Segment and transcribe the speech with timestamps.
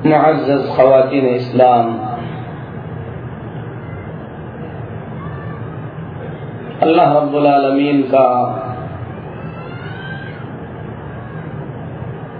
[0.00, 1.88] मुआज़ ख़वातीन इस्लाम।
[6.82, 8.28] अल्लाह रब्बुल आलमीन का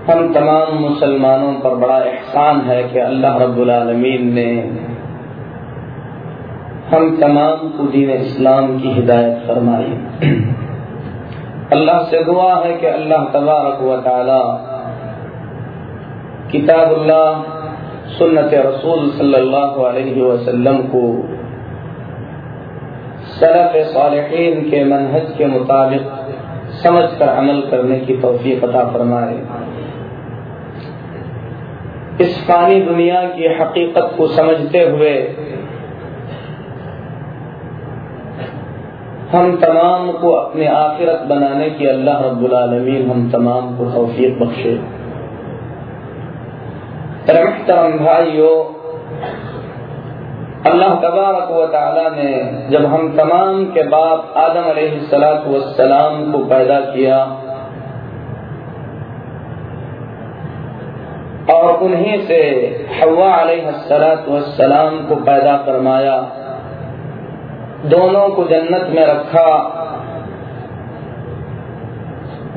[0.06, 4.48] हम तमाम मुसलमानों पर बड़ा एहसान है कि अल्लाह रब्बुल आलमीन ने
[6.90, 9.92] हम तमाम को दीन इस्लाम की हिदायत फरमाई।
[11.72, 14.42] अल्लाह से दुआ है कि अल्लाह तबारक व ताला
[16.52, 17.49] किताबुल्लाह
[18.10, 21.02] सुन्नत रसूल सल्लल्लाहु अलैहि वसल्लम को
[23.30, 26.08] सलफ सालिहीन के मनहज के मुताबिक
[26.82, 29.36] समझ कर अमल करने की तौफीक अता फरमाए।
[32.20, 35.14] इस फानी दुनिया की हकीकत को समझते हुए
[39.32, 44.72] हम तमाम को अपने आखिरत बनाने की अल्लाह रब्बुल आलमीन हम तमाम को तौफीक बख्शे।
[47.28, 48.54] रहमतरम भाइयों,
[50.66, 51.50] अल्लाह तबारक
[52.16, 52.32] ने
[52.70, 54.64] जब हम तमाम के बाप आदम
[55.76, 57.18] सलाम को पैदा किया
[61.54, 62.40] और उन्हीं से
[63.00, 63.32] हवा
[64.56, 66.16] सलाम को पैदा फरमाया,
[67.86, 69.50] दोनों को जन्नत में रखा,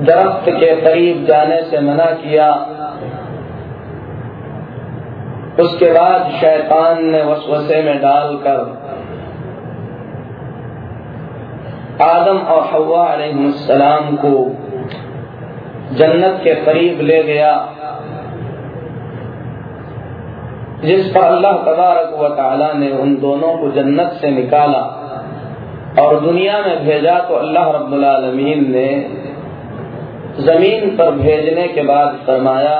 [0.01, 2.51] दरख्त के करीब जाने से मना किया
[5.59, 8.61] उसके बाद शैतान ने वसवसे में डालकर
[12.03, 13.15] आदम और हवा
[14.15, 14.55] को
[15.95, 17.51] जन्नत के करीब ले गया,
[20.85, 24.81] जिस पर अल्लाह तबारक व ने उन दोनों को जन्नत से निकाला
[26.01, 27.63] और दुनिया में भेजा तो अल्लाह
[28.09, 28.87] आलमीन ने
[30.39, 32.79] ज़मीन पर भेजने के बाद फरमाया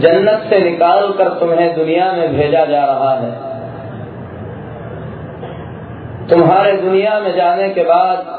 [0.00, 3.32] जन्नत से निकाल कर तुम्हें दुनिया में भेजा जा रहा है
[6.28, 8.30] तुम्हारे दुनिया में जाने के बाद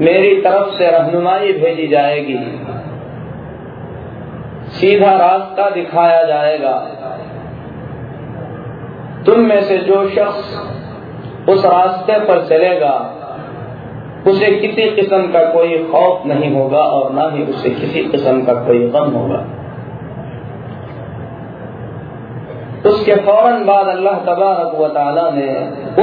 [0.00, 2.38] मेरी तरफ से रहनुमाई भेजी जाएगी
[4.70, 6.74] सीधा रास्ता दिखाया जाएगा
[9.25, 12.93] तुम में से जो शख्स उस रास्ते पर चलेगा,
[14.27, 18.53] उसे किसी किस्म का कोई खौफ नहीं होगा और न ही उसे किसी किस्म का
[18.65, 19.43] कोई गम होगा।
[22.85, 25.47] उसके फ़ौरन बाद अल्लाह तबारक व ताला ने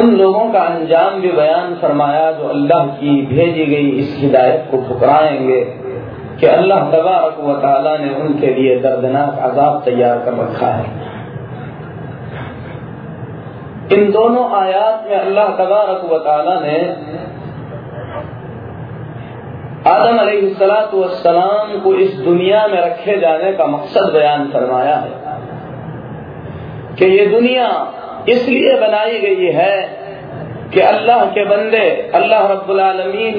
[0.00, 4.80] उन लोगों का अंजाम भी बयान फरमाया जो अल्लाह की भेजी गई इस हिदायत को
[4.88, 5.60] ठुकराएँगे
[6.40, 11.11] कि अल्लाह तबारक व ताला ने उनके लिए दर्दनाक अजाब तैयार कर रखा है।
[13.92, 16.02] इन दोनों आयात में अल्लाह तबारक
[16.62, 16.78] ने
[19.90, 20.18] आदम
[21.22, 25.12] सलाम को इस दुनिया में रखे जाने का मकसद बयान फरमाया है
[26.98, 27.66] कि ये दुनिया
[28.28, 29.74] इसलिए बनाई गई है
[30.74, 31.84] कि अल्लाह के बंदे
[32.14, 32.80] अल्लाह रब्बुल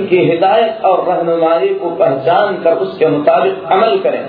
[0.09, 4.23] की हिदायत और रहनुमाई को पहचान कर उसके मुताबिक अमल करें।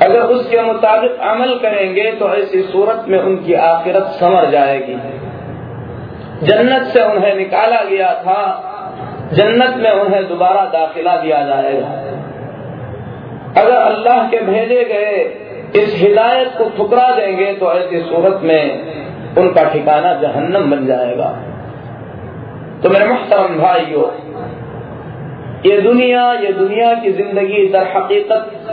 [0.00, 4.94] अगर उसके मुताबिक अमल करेंगे तो ऐसी सूरत में उनकी आखिरत समर जाएगी।
[6.42, 8.42] जन्नत से उन्हें निकाला गया था,
[9.32, 11.90] जन्नत में उन्हें दोबारा दाखिला दिया जाएगा।
[13.56, 15.12] अगर अल्लाह के भेजे गए
[15.76, 21.28] इस हिदायत को ठुकरा देंगे तो ऐसी सूरत में उनका ठिकाना जहन्नम बन जाएगा।
[22.82, 24.08] तो मेरे मुहतरम भाइयों,
[25.66, 28.69] ये दुनिया ये दुनिया की ज़िंदगी दर हकीकत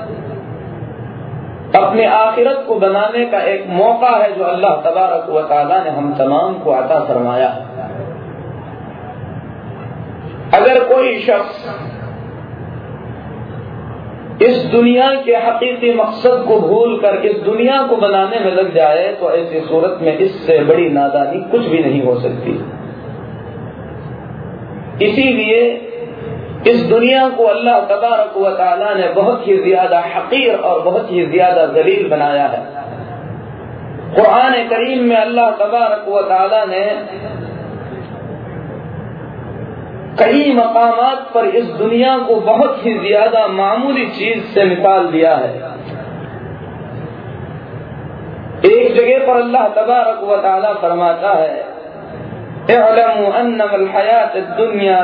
[1.77, 6.53] अपने आखिरत को बनाने का एक मौका है जो अल्लाह तबारक वाली ने हम तमाम
[6.59, 7.49] को अता फरमाया।
[10.53, 11.69] अगर कोई शख्स
[14.41, 19.07] इस दुनिया के हकीकी मकसद को भूल कर इस दुनिया को बनाने में लग जाए
[19.13, 22.51] तो ऐसी सूरत में इससे बड़ी नादानी कुछ भी नहीं हो सकती।
[25.05, 25.59] इसीलिए
[26.65, 28.49] इस दुनिया को अल्लाह तबारक व
[28.95, 32.61] ने बहुत ही ज़्यादा हकीर और बहुत ही ज़्यादा जलील बनाया है।
[34.15, 36.21] कुरान करीम में अल्लाह तबारक व
[36.65, 36.83] ने
[40.19, 45.51] कई मकामात पर इस दुनिया को बहुत ही ज़्यादा मामूली चीज़ से निकाल दिया है।
[48.65, 51.65] एक जगह पर अल्लाह तबारक व ताला फरमाता है
[54.57, 55.03] दुनिया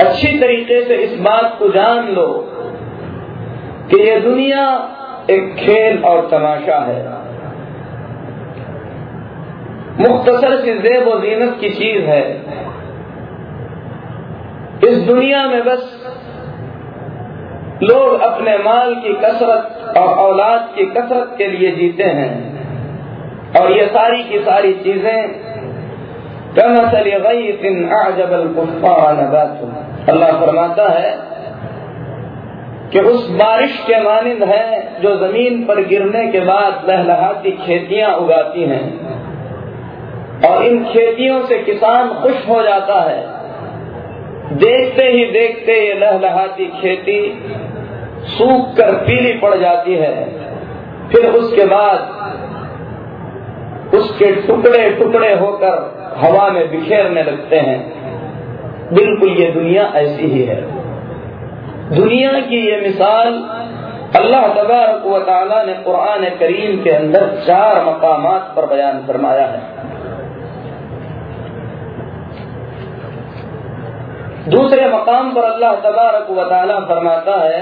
[0.00, 2.26] अच्छी तरीके से इस बात को जान लो
[3.90, 4.64] कि ये दुनिया
[5.30, 6.98] एक खेल और तमाशा है
[10.00, 12.24] मुख्तसर सी जेब व जीनत की चीज है
[14.84, 15.84] इस दुनिया में बस
[17.83, 22.33] लोग अपने माल की कसरत और औलाद की कसरत के लिए जीते हैं।
[23.59, 25.49] और ये सारी की सारी चीज़ें
[30.09, 31.11] अल्लाह फरमाता है
[32.93, 38.63] कि उस बारिश के मानंद है जो ज़मीन पर गिरने के बाद लहलहाती खेतियाँ उगाती
[38.63, 38.85] हैं।
[40.49, 43.21] और इन खेतियों से किसान खुश हो जाता है।
[44.57, 47.19] देखते ही देखते ये लहलहाती खेती
[48.27, 50.13] सूख कर पीली पड़ जाती है।
[51.09, 52.19] फिर उसके बाद
[53.93, 55.73] उसके टुकड़े टुकड़े होकर
[56.17, 57.79] हवा में बिखेरने लगते हैं।
[58.93, 60.61] बिल्कुल ये दुनिया ऐसी ही है।
[61.95, 63.33] दुनिया की ये मिसाल
[64.15, 65.03] अल्लाह तबारक
[65.67, 69.61] ने कुरान करीम के अंदर चार मकाम पर बयान फरमाया है।
[74.49, 77.61] दूसरे मकाम पर अल्लाह तबारक व ताला फरमाता है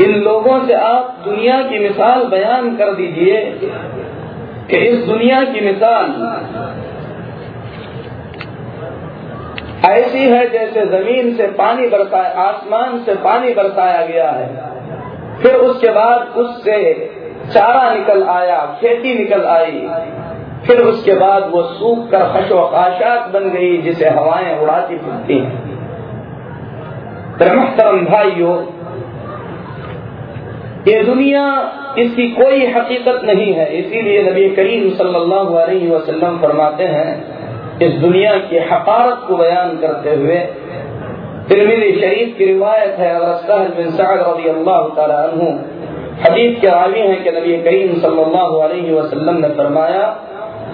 [0.00, 3.36] इन लोगों से आप दुनिया की मिसाल बयान कर दीजिए
[4.70, 6.08] कि इस दुनिया की मिसाल
[9.84, 14.46] ऐसी है जैसे ज़मीन से पानी बरसाया, आसमान से पानी बरसाया गया है।
[15.42, 16.76] फिर उसके बाद उससे
[17.52, 19.88] चारा निकल आया, खेती निकल आई।
[20.66, 25.62] फिर उसके बाद वो सूख कर खशो खाशात बन गई, जिसे हवाएँ उड़ाती फिरती हैं।
[27.38, 28.56] तो मोहतरम भाइयों,
[30.88, 31.44] ये दुनिया
[31.98, 37.34] इसकी कोई हकीकत नहीं है। इसीलिए नबी करीम सल्लल्लाहु अलैहि वसल्लम फरमाते हैं
[37.82, 40.38] इस दुनिया की हकारत को बयान करते हुए
[41.48, 43.14] तिरमिली शरीफ की रिवायत है
[46.20, 50.04] हदीब के रावी हैं कि नबी करीम सल्लल्लाहु अलैहि वसल्लम ने फरमाया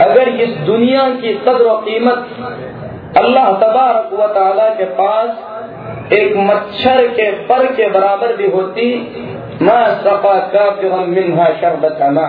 [0.00, 7.06] अगर इस दुनिया की कदर व कीमत अल्लाह तबारक व ताला के पास एक मच्छर
[7.16, 8.86] के पर के बराबर भी होती
[9.62, 12.26] मिन्हा शरबताना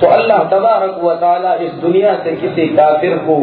[0.00, 3.36] तो अल्लाह तबारक वाली इस दुनिया से किसी काफिर को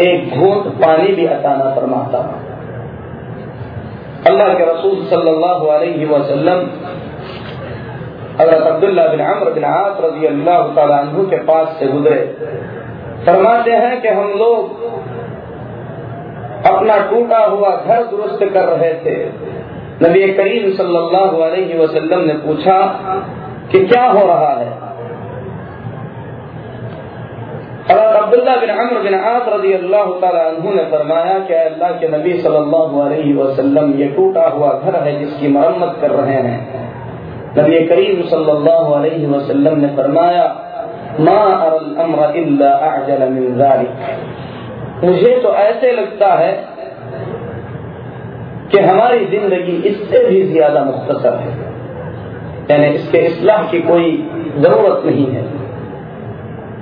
[0.00, 2.20] एक घूट पानी भी अताना फरमाता।
[4.28, 6.60] अल्लाह के रसूल सल्लल्लाहु अलैहि वसल्लम,
[8.40, 10.58] हज़रत अब्दुल्ला बिन अमर बिन आस रज़ी अल्लाह
[11.12, 12.22] तु के पास से गुजरे।
[13.26, 14.58] फरमाते हैं कि हम लोग
[16.66, 19.16] अपना टूटा हुआ घर दुरुस्त कर रहे थे।
[20.02, 22.76] नबी करीम सल्लल्लाहु अलैहि वसल्लम ने पूछा
[23.72, 24.68] कि क्या हो रहा है?
[27.90, 33.00] अब्दुल्ला बिन अमर बिन आस रज़ी अल्लाह तु ने फरमाया कि अल्लाह के नबी सल्लल्लाहु
[33.00, 36.58] अलैहि वसल्लम, ये टूटा हुआ घर है जिसकी मरम्मत कर रहे हैं।
[37.58, 40.44] नबी करीम सल्लल्लाहु अलैहि वसल्लम ने फरमाया,
[41.20, 43.54] मा अरल अम्र इल्ला अजल मिन
[45.04, 46.69] मुझे तो ऐसे लगता है
[48.72, 51.52] कि हमारी ज़िंदगी इससे भी ज़्यादा मुख्तसर है।
[52.70, 54.10] यानी इसके इस्लाह की कोई
[54.58, 55.44] ज़रूरत नहीं है।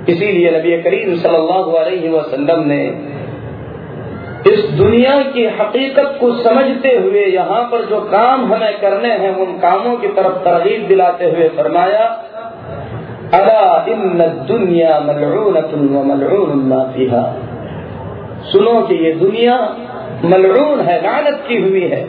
[0.09, 2.83] इसीलिए नबी करीम सल्लल्लाहु अलैहि वसल्लम ने
[4.47, 9.57] इस दुनिया की हकीकत को समझते हुए यहाँ पर जो काम हमें करने हैं, उन
[9.59, 12.05] कामों की तरफ़ तरगीब दिलाते हुए फरमाया
[14.47, 16.71] दुनिया मलून
[18.43, 19.55] सुनो कि ये दुनिया
[20.25, 22.01] मलून है, लानत की हुई है।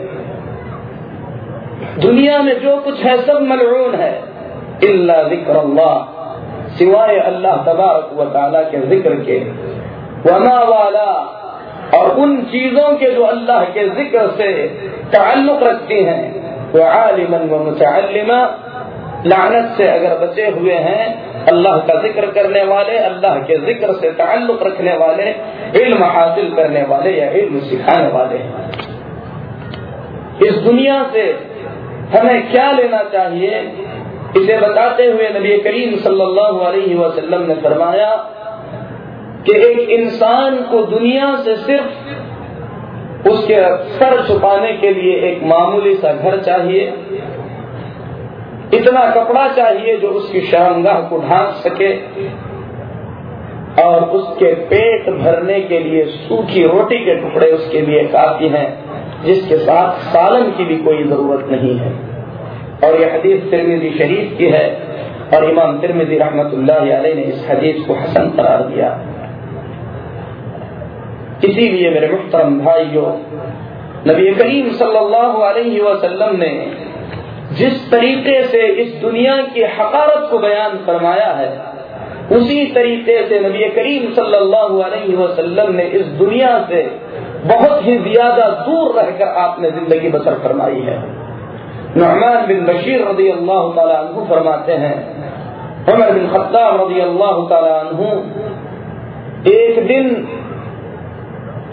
[1.99, 4.23] दुनिया में जो कुछ है, सब मलरून है।
[4.83, 6.19] इल्ला ज़िक्र अल्लाह
[6.77, 9.39] सिवाय अल्लाह तबारक व ताला के ज़िक्र के।
[10.29, 11.11] वमा वाला,
[11.97, 14.67] और उन चीज़ों के जो अल्लाह के ज़िक्र से
[15.13, 18.43] ताल्लुक रखती हैं। वो आलिमन व मुतलिमा
[19.25, 21.03] लानत से अगर बचे हुए हैं,
[21.47, 25.29] अल्लाह का ज़िक्र करने वाले, अल्लाह के ज़िक्र से ताल्लुक रखने वाले,
[25.81, 28.39] इल्म हासिल करने वाले या इल्म सिखाने वाले
[30.47, 31.23] इस दुनिया से
[32.13, 33.59] हमें क्या लेना चाहिए?
[34.37, 38.09] इसे बताते हुए नबी करीम सल्लल्लाहु अलैहि वसल्लम ने फरमाया
[39.45, 43.55] कि एक इंसान को दुनिया से सिर्फ़ उसके
[43.95, 46.85] सर छुपाने के लिए एक मामूली सा घर चाहिए
[48.73, 51.91] इतना कपड़ा चाहिए जो उसकी शर्मगाह को ढांक सके
[53.83, 58.67] और उसके पेट भरने के लिए सूखी रोटी के टुकड़े उसके लिए काफ़ी हैं,
[59.25, 61.91] जिसके साथ सालन की भी कोई ज़रूरत नहीं है।
[62.83, 64.65] और यह हदीस तिरमिजी शरीफ की है
[65.33, 68.89] और इमाम तिरमिजी रहमत ने इस हदीस को हसन करार दिया।
[71.43, 73.11] इसीलिए मेरे मुहतरम भाइयों,
[74.07, 76.51] नबी करीम सल्लल्लाहु अलैहि वसल्लम ने
[77.53, 81.49] जिस तरीके से इस दुनिया की हकारत को बयान फरमाया है,
[82.31, 86.81] उसी तरीके से नबी करीम सल्लल्लाहु अलैहि वसल्लम ने इस दुनिया से
[87.47, 90.97] बहुत ही ज़्यादा दूर रहकर आपने ज़िंदगी बसर फरमाई है।
[91.97, 93.61] नहमान बिन बशीर रदी अल्लाह
[94.13, 94.95] तु फरमाते हैं,
[95.87, 97.33] उमर बिन खत्ताब रदी अल्लाह
[97.91, 98.07] तु
[99.51, 100.05] एक दिन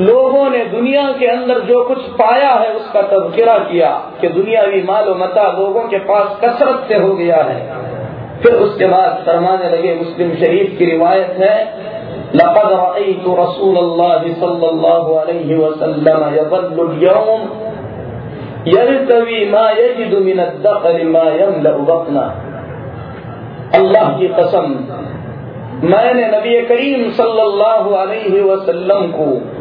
[0.00, 3.90] लोगों ने दुनिया के अंदर जो कुछ पाया है, उसका तस्करा किया
[4.20, 7.88] कि दुनियावी मालो मता लोगों के पास कसरत से हो गया है।
[8.42, 11.88] फिर उसके बाद फरमाने लगे, मुस्लिम शरीफ की रिवायत है
[21.04, 22.22] मा यमलअ बतना।
[23.74, 24.66] अल्लाह की कसम,
[25.84, 29.57] मैंने नबी करीम सल्लल्लाहु अलैहि वसल्लम को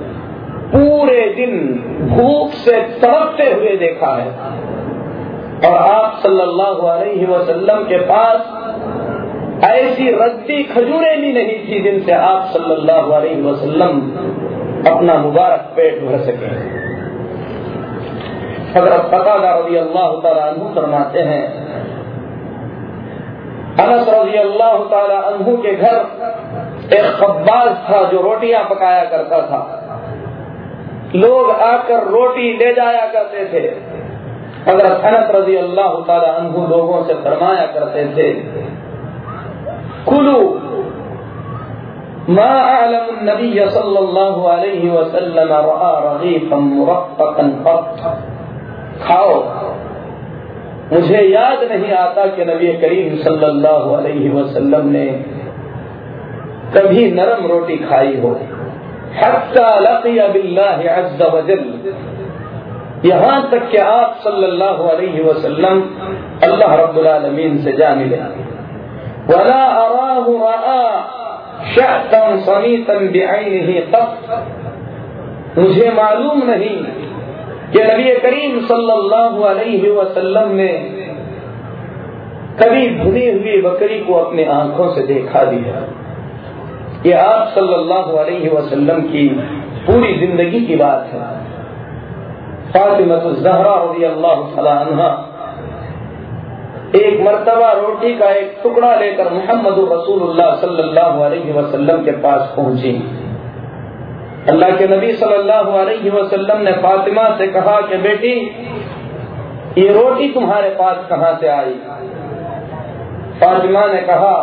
[0.70, 1.54] पूरे दिन
[2.10, 4.30] भूख से तड़पते हुए देखा है।
[5.66, 8.40] और आप सल्लल्लाहु अलैहि वसल्लम के पास
[9.66, 14.02] ऐसी रद्दी खजूरें भी नहीं थी जिनसे आप सल्लल्लाहु अलैहि वसल्लम
[14.88, 16.52] अपना मुबारक पेट भर सके।
[18.70, 20.08] हज़रत कतादा रज़ी अल्लाह
[20.54, 21.44] तु फरमाते हैं,
[23.80, 24.74] अनस रज़ी अल्लाह
[25.40, 25.98] तु के घर
[26.94, 29.62] एक खब्बाज था जो रोटियाँ पकाया करता था।
[31.16, 33.68] लोग आकर रोटी ले जाया करते थे।
[34.72, 38.34] अगर अनस रज़ी अल्लाह तहु लोगों से फरमाया करते थे,
[40.06, 40.60] कुलू
[49.02, 49.36] खाओ।
[50.94, 55.06] मुझे याद नहीं आता कि नबी करीम सल्लल्लाहु अलैहि वसल्लम ने
[56.76, 58.57] कभी नरम रोटी खाई होगी
[63.06, 65.82] यहाँ तक कि आप सल्लल्लाहु अलैहि वसल्लम
[66.44, 68.18] अल्लाह रब्बुल आलमीन से जा मिले
[69.28, 70.80] वला अराहु रआ
[71.76, 74.08] शहतन समीतन बिआइनिही कब
[75.58, 76.76] मुझे मालूम नहीं
[77.72, 80.72] कि नबी करीम सल्लल्लाहु अलैहि वसल्लम ने
[82.64, 86.07] कभी भुनी हुई बकरी को अपने आँखों से देखा है।
[87.06, 89.28] ये आप सल्लल्लाहु अलैहि वसल्लम की
[89.88, 91.20] पूरी ज़िंदगी की बात है।
[96.96, 99.76] एक मर्तबा रोटी का एक टुकड़ा लेकर मोहम्मद
[102.06, 102.92] के पास पहुँची।
[104.50, 108.34] अल्लाह के नबी सल्लल्लाहु अलैहि वसल्लम ने फातिमा से कहा कि बेटी,
[109.78, 111.74] ये रोटी तुम्हारे पास कहाँ से आई?
[113.40, 114.36] फातिमा ने कहा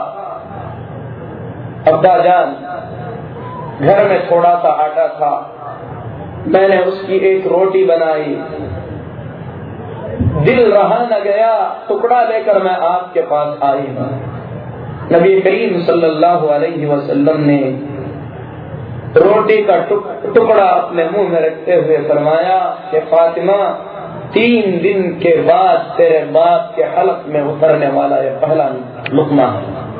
[1.89, 2.53] अब्बा जान,
[3.87, 5.51] घर में थोड़ा सा आटा था।
[6.47, 8.35] मैंने उसकी एक रोटी बनाई।
[10.45, 14.35] दिल रहा न गया, टुकड़ा लेकर मैं आपके पास आई हूँ।
[15.13, 17.61] नबी करीम सल्लल्लाहु अलैहि वसल्लम ने
[19.17, 19.77] रोटी का
[20.35, 22.59] टुकड़ा अपने मुँह में रखते हुए फरमाया
[22.91, 23.69] कि फातिमा,
[24.35, 28.69] तीन दिन के बाद तेरे बाप के हलक में उतरने वाला यह पहला
[29.13, 29.94] लुकमा है।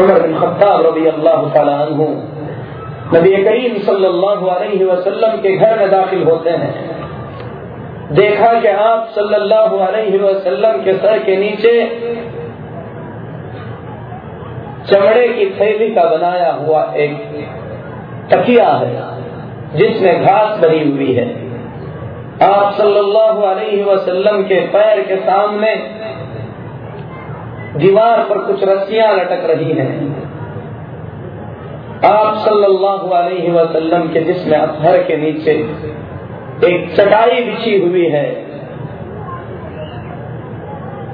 [0.00, 1.42] उमर बिन खत्ताब रबी अल्लाह
[1.90, 2.06] तु
[3.14, 6.72] नबी करीम सल्लल्लाहु अलैहि वसल्लम के घर में दाखिल होते हैं।
[8.14, 11.74] देखा कि आप सल्लल्लाहु अलैहि वसल्लम के सर के नीचे
[14.90, 17.14] चमड़े की थैली का बनाया हुआ एक
[18.32, 18.90] तकिया है,
[19.76, 21.26] जिसमें घास भरी हुई है।
[22.44, 25.74] आप सल्लल्लाहु अलैहि वसल्लम के पैर के सामने
[27.78, 29.92] दीवार पर कुछ रस्सियाँ लटक रही हैं।
[32.06, 35.52] आप सल्लल्लाहु अलैहि वसल्लम के जिसम अतहर के नीचे
[36.66, 38.26] एक चटाई बिछी हुई है,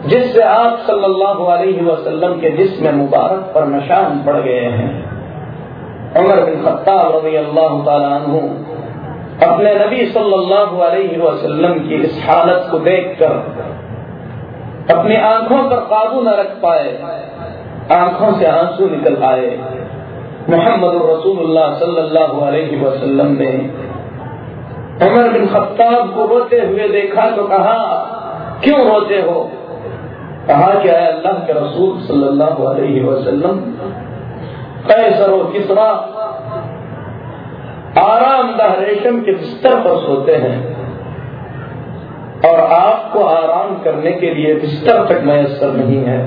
[0.06, 4.90] जिससे आप सल्लल्लाहु अलैहि वसल्लम के जिस्म मुबारक पर निशान पड़ गए हैं।
[6.16, 7.76] उमर बिन खत्ताब रज़ी अल्लाह
[8.24, 8.40] तु
[9.42, 13.34] अपने नबी सल्लल्लाहु अलैहि वसल्लम की इस हालत को देखकर
[14.90, 16.88] अपनी आँखों पर काबू न रख पाए,
[17.92, 19.50] आँखों से आँसू निकल आए।
[20.50, 23.52] मोहम्मद रसूलुल्लाह सल्लल्लाहु अलैहि वसल्लम ने
[25.02, 27.76] उमर बिन खत्ताब को रोते हुए देखा तो कहा,
[28.64, 29.50] क्यों रोते हो?
[30.48, 33.60] कहा क्या है अल्लाह के रसूल सल्लल्लाहु अलैहि वसल्लम
[34.88, 35.88] कैसर किसरा
[38.02, 40.71] आरामदाह रेशम के बिस्तर पर सोते हैं।
[42.48, 46.20] और आपको आराम करने के लिए बिस्तर तक मैसर नहीं है।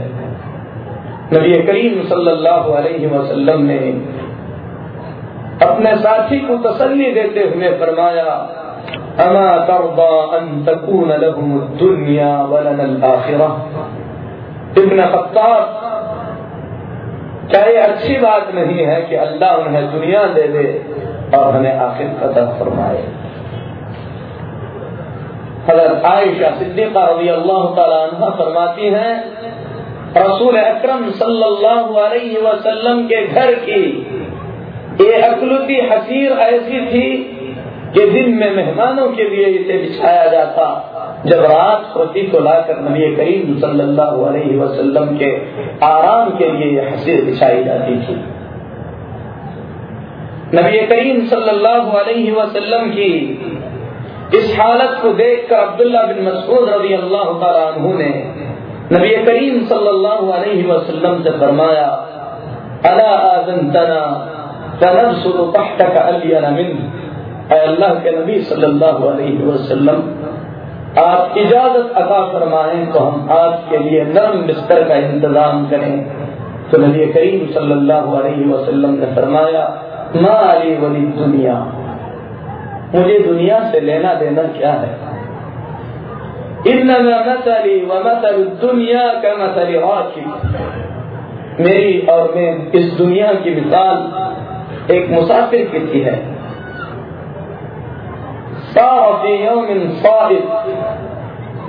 [1.34, 3.80] नबी करीम सल्लल्लाहु अलैहि वसल्लम ने
[5.64, 8.32] अपने साथी को तसल्ली देते हुए फरमाया,
[9.20, 13.50] अमा तरदा अन तकून लहुम दुनिया वलन आखिरा।
[14.78, 15.82] इब्न खत्ताब,
[17.52, 20.66] क्या ये अच्छी बात नहीं है कि अल्लाह उन्हें दुनिया दे दे
[21.38, 23.04] और हमें आखिर कदर फरमाए?
[25.68, 29.14] हज़रत आयशा सिद्दीका रज़ी अल्लाह तला फरमाती हैं,
[30.18, 33.82] रसूल अकरम सल्लल्लाहु अलैहि वसल्लम के घर की
[35.02, 37.08] ये अकलुती हसीर ऐसी थी
[37.96, 40.68] कि दिन में मेहमानों के लिए इसे बिछाया जाता,
[41.26, 45.30] जब रात होती तो लाकर नबी करीम सल्लल्लाहु अलैहि वसल्लम के
[45.88, 48.16] आराम के लिए यह हसीर बिछाई जाती थी।
[50.56, 53.12] नबी करीम सल्लल्लाहु अलैहि वसल्लम की
[54.38, 57.28] इस हालत को देखकर अब्दुल्ला बिन मसूद रबी अल्लाह
[57.74, 58.10] तु ने
[58.94, 60.24] नबी करीम सल्लल्लाहु
[61.24, 61.88] से फरमाया
[71.00, 75.96] आप इजाज़त अदा फरमाएँ तो हम आपके लिए नरम बिस्तर का इंतज़ाम करें।
[76.72, 78.22] तो नबी करीम सल्लल्लाहु
[78.92, 79.64] ने फरमाया,
[80.16, 81.56] माली वली दुनिया
[82.96, 85.16] मुझे दुनिया से लेना देना क्या है?
[86.68, 89.76] मसली व मसल दुनिया का मसल
[91.60, 93.98] मेरी और मैं इस दुनिया की मिसाल
[94.92, 96.36] एक मुसाफिर की थी है।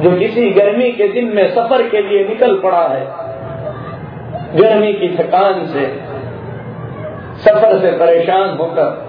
[0.00, 3.06] जो किसी गर्मी के दिन में सफ़र के लिए निकल पड़ा है।
[4.56, 6.00] गर्मी की थकान से
[7.44, 9.06] सफ़र से परेशान होकर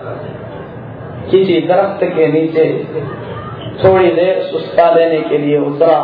[1.31, 2.65] किसी दरख्त के नीचे
[3.83, 5.97] थोड़ी देर सुस्ता लेने के लिए उतरा।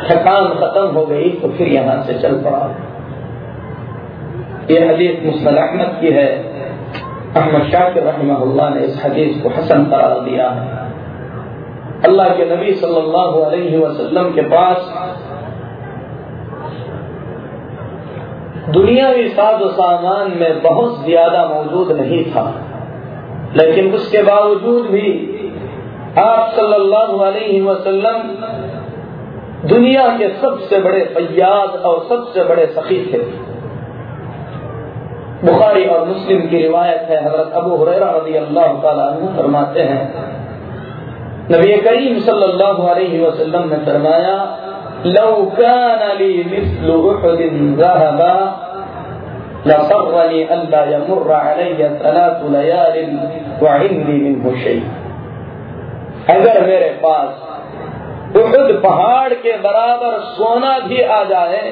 [0.00, 2.62] थकान खत्म हो गई तो फिर यहाँ से चल पड़ा।
[4.70, 6.28] ये हदीस मुस्लिम अहमद की है।
[7.36, 10.80] अहमद शाकिर ने इस हदीस को हसन करार दिया है।
[12.04, 14.78] अल्लाह के नबी सल्लल्लाहु अलैहि वसल्लम के पास
[18.70, 22.44] दुनियावी साज सामान में बहुत ज़्यादा मौजूद नहीं था।
[23.56, 25.08] लेकिन उसके बावजूद भी
[26.18, 28.18] आप सल्लल्लाहु अलैहि वसल्लम
[29.68, 33.18] दुनिया के सबसे बड़े फैयाद और सबसे बड़े सखी थे।
[35.44, 38.66] बुखारी और मुस्लिम की रिवायत है, हज़रत अबू हुरैरा रज़ी अल्लाह
[39.36, 40.02] फरमाते हैं,
[41.52, 44.36] नबी करीम सल्लल्लाहु अलैहि वसल्लम ने फरमाया,
[45.06, 47.40] लौ कान ली मिस्लु उहद
[47.78, 48.34] ज़हबा
[49.66, 52.96] लसरनी अल्लाह यमुर अलैहि सलातु लयाल
[53.62, 54.76] व इंदी मिनहु शै
[56.30, 61.62] अगर मेरे पास उहद पहाड़ के बराबर सोना भी आ जाए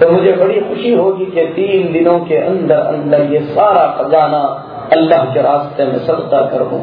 [0.00, 4.42] तो मुझे बड़ी खुशी होगी कि तीन दिनों के अंदर अंदर ये सारा खजाना
[4.92, 6.82] अल्लाह के रास्ते में सदका करूँ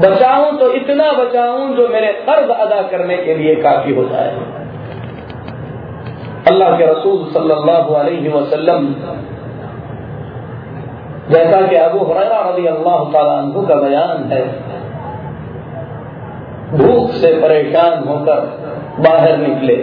[0.00, 4.59] बचाऊं तो इतना बचाऊं जो मेरे कर्ज अदा करने के लिए काफ़ी हो जाए
[6.48, 8.84] अल्लाह के रसूल सल्लल्लाहु अलैहि वसल्लम
[11.30, 13.00] जैसा कि अबू हुरैरा रज़ी अल्लाह
[13.54, 14.44] तु का बयान है,
[16.72, 18.40] भूख से परेशान होकर
[19.00, 19.76] बाहर निकले।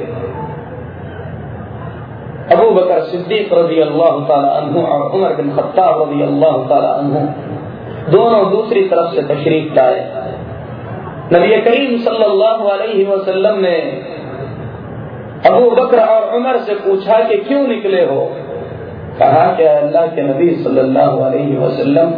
[2.56, 7.22] अबू बकर सिद्दीक रज़ी अल्लाह तु और उमर बिन खत्ताब रज़ी अल्लाह तु
[8.12, 10.02] दोनों दूसरी तरफ़ से तशरीफ़ लाए।
[11.34, 13.78] नबी करीम सल्लल्लाहु अलैहि वसल्लम ने
[15.46, 18.36] अबू बकर और उमर से पूछा कि क्यों निकले हो?
[19.20, 22.10] कहा कि अल्लाह के नबी सल्लल्लाहु अलैहि वसल्लम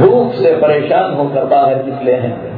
[0.00, 2.52] भूख से परेशान होकर बाहर निकले हैं।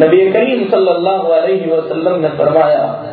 [0.00, 3.04] नबी करीम सल्लल्लाहु अलैहि वसल्लम ने फरमाया,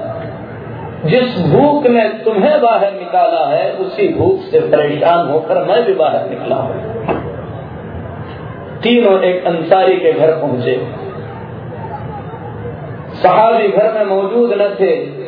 [1.06, 6.30] जिस भूख ने तुम्हें बाहर निकाला है, उसी भूख से परेशान होकर मैं भी बाहर
[6.30, 6.98] निकला हूँ।
[8.84, 10.88] तीनों एक अंसारी के घर पहुँचे।
[13.14, 15.27] सहाबी घर में मौजूद न थे।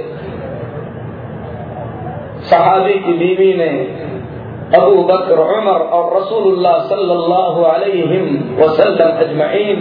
[2.50, 3.70] सहाबी की बीवी ने
[4.78, 8.20] अबू बकर, उमर और रसूलुल्लाह सल्लल्लाहु अलैहि
[8.60, 9.80] वसल्लम अजमईन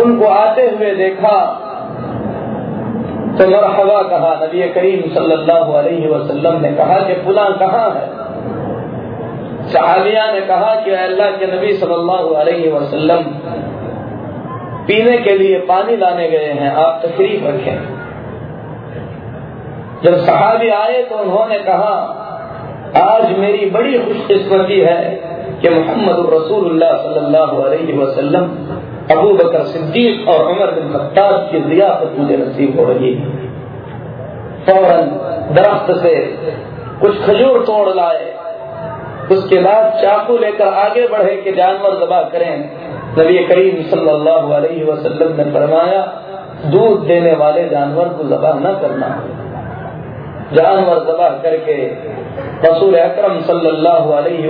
[0.00, 1.38] उनको आते हुए देखा
[3.38, 8.06] तो मरहबा कहा, नबी करीम सल्लल्लाहु अलैहि वसल्लम ने कहा कि फुला कहाँ है?
[9.68, 13.22] सहाबिया ने कहा कि अल्लाह के नबी सल्लल्लाहु अलैहि वसल्लम
[14.86, 17.97] पीने के लिए पानी लाने गए हैं, आप तशरीफ़ रखें।
[20.04, 21.94] जब सहाबी आए तो उन्होंने कहा,
[22.96, 25.02] आज मेरी बड़ी खुशकिस्मती है
[25.62, 28.44] कि मोहम्मद रसूलुल्लाह सल्लल्लाहु अलैहि वसल्लम
[29.10, 33.26] अबू बकर सिद्दीक और उमर बिन खत्ताब की जियाफत मुझे नसीब हो रही है।
[34.66, 35.10] फ़ौरन
[35.54, 36.14] दरख्त से
[37.00, 38.24] कुछ खजूर तोड़ लाए।
[39.32, 42.54] उसके बाद चाकू लेकर आगे बढ़े कि जानवर दबा करें।
[43.18, 46.00] नबी करीम सल्लल्लाहु अलैहि वसल्लम ने फरमाया,
[46.66, 49.10] दूध देने वाले जानवर को दबा न करना।
[50.52, 51.76] जानवर दबा करके
[52.64, 53.36] रसूल अकरम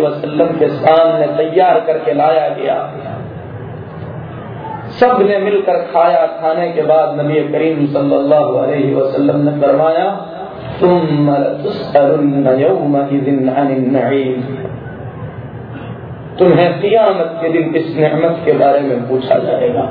[0.05, 2.77] वसल्लम के सामने तैयार करके लाया गया।
[5.01, 10.09] सबने मिलकर खाया, खाने के बाद नबी करीम सल्लल्लाहु अलैहि वसल्लम ने फरमाया
[10.81, 11.01] तुम
[16.39, 19.83] तुम्हें कियामत के दिन इस नेमत के बारे में पूछा जाएगा।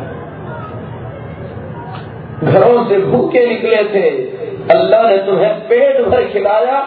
[2.44, 4.10] घरों से भूखे निकले थे
[4.72, 6.78] अल्लाह ने तुम्हें पेट भर खिलाया।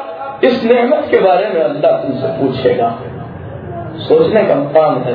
[0.45, 2.89] इस नेमत के बारे में अल्लाह तुमसे पूछेगा।
[4.01, 5.15] सोचने का काम है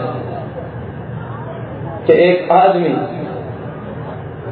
[2.07, 2.93] कि एक आदमी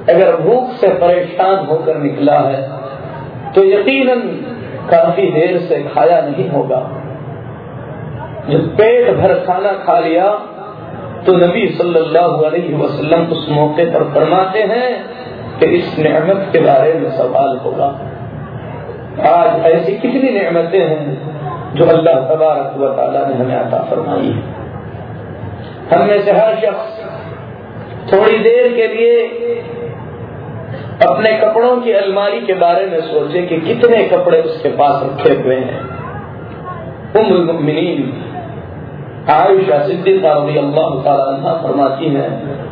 [0.09, 2.61] अगर भूख से परेशान होकर निकला है
[3.55, 4.21] तो यकीनन
[4.89, 6.79] काफ़ी देर से खाया नहीं होगा।
[8.49, 10.29] जब पेट भर खाना खा लिया
[11.25, 14.89] तो नबी सल्लल्लाहु अलैहि वसल्लम उस मौके पर फरमाते हैं
[15.63, 17.85] कि इस नेमत के बारे में सवाल होगा।
[19.29, 21.33] आज ऐसी कितनी नेमतें हैं
[21.75, 24.63] जो अल्लाह तबारक वाली ने हमें अता फरमाई है?
[25.93, 27.03] हम में से हर शख्स
[28.13, 29.27] थोड़ी देर के लिए
[31.09, 35.55] अपने कपड़ों की अलमारी के बारे में सोचे कि कितने कपड़े उसके पास रखे हुए
[35.55, 35.79] हैं।
[37.15, 38.23] उमिन
[39.29, 40.89] आयुषा सिद्दीका रज़ी अल्लाह
[41.53, 42.62] फरमाती हैं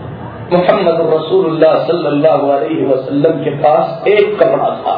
[0.54, 2.48] मोहम्मद रसूलुल्लाह सल्लल्लाहु
[2.88, 4.96] वसल्लम के पास एक कपड़ा था।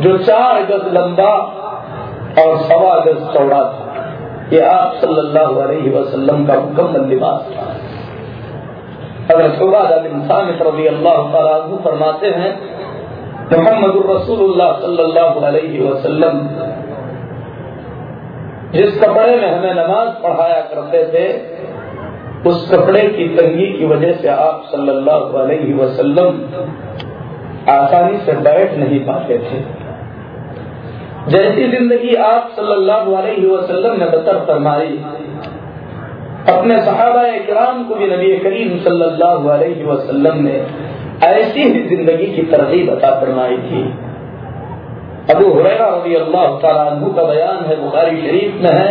[0.00, 1.28] जो चार गज लंबा
[2.38, 3.84] और सवा गज चौड़ा था।
[4.52, 7.66] ये आप सल्लल्लाहु अलैहि वसल्लम का मुकम्मल लिबास था।
[9.34, 9.48] अगर
[10.26, 11.16] सामित रज़ी अल्लाह
[11.84, 12.52] फरमाते हैं,
[13.52, 16.38] मोहम्मद रसूलुल्लाह सल्लल्लाहु अलैहि वसल्लम,
[18.72, 21.26] जिस कपड़े में हमें नमाज़ पढ़ाया करते थे
[22.46, 26.40] उस कपड़े की तंगी की वजह से आप सल्लल्लाहु अलैहि वसल्लम
[27.70, 29.60] आसानी से बैठ नहीं पाते थे।
[31.28, 34.92] जैसी ज़िंदगी आप सल्लल्लाहु अलैहि वसल्लम ने बतर फरमाई,
[36.48, 40.56] अपने सहाबा कराम को भी नबी करीम सल्लल्लाहु अलैहि वसल्लम ने
[41.26, 43.82] ऐसी ही ज़िंदगी की तरजीब अता फरमाई थी।
[45.30, 48.90] अबू हुरैरा रज़ी अल्लाह तआला का बयान है, बुखारी शरीफ में है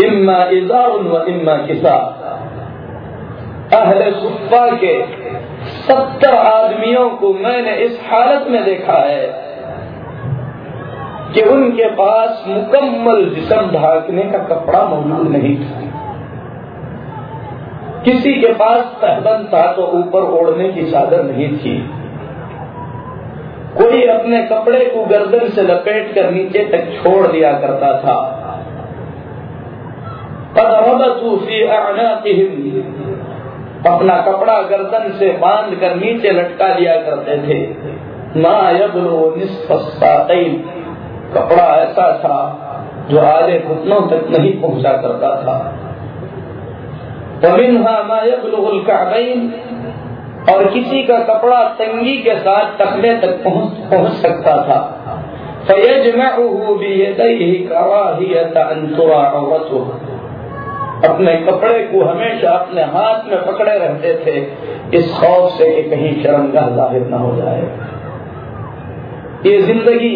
[0.00, 1.94] इम्मा इजार व इम्मा किसा
[3.74, 4.92] अहले सुफा के
[5.86, 9.24] सत्तर आदमियों को मैंने इस हालत में देखा है
[11.34, 15.82] कि उनके पास मुकम्मल जिसम ढाकने का कपड़ा मौजूद नहीं था
[18.04, 21.76] किसी के पास तहबंद था तो ऊपर ओढ़ने की चादर नहीं थी
[23.77, 28.35] कोई अपने कपड़े को गर्दन से लपेट कर नीचे तक छोड़ दिया करता था।
[33.93, 37.59] अपना कपड़ा गर्दन से बाँध कर नीचे लटका दिया करते थे।
[41.33, 42.39] कपड़ा ऐसा था
[43.09, 45.75] जो आधे घुटनों तक नहीं पहुँचा करता था।
[50.49, 54.79] और किसी का कपड़ा तंगी के साथ टकले तक पहुँच पहुँच सकता था।
[61.05, 64.39] अपने कपड़े को हमेशा अपने हाथ में पकड़े रहते थे।
[64.97, 67.61] इस खौफ से कि कहीं शर्मगाह ज़ाहिर न हो जाए।
[69.45, 70.15] ये ज़िंदगी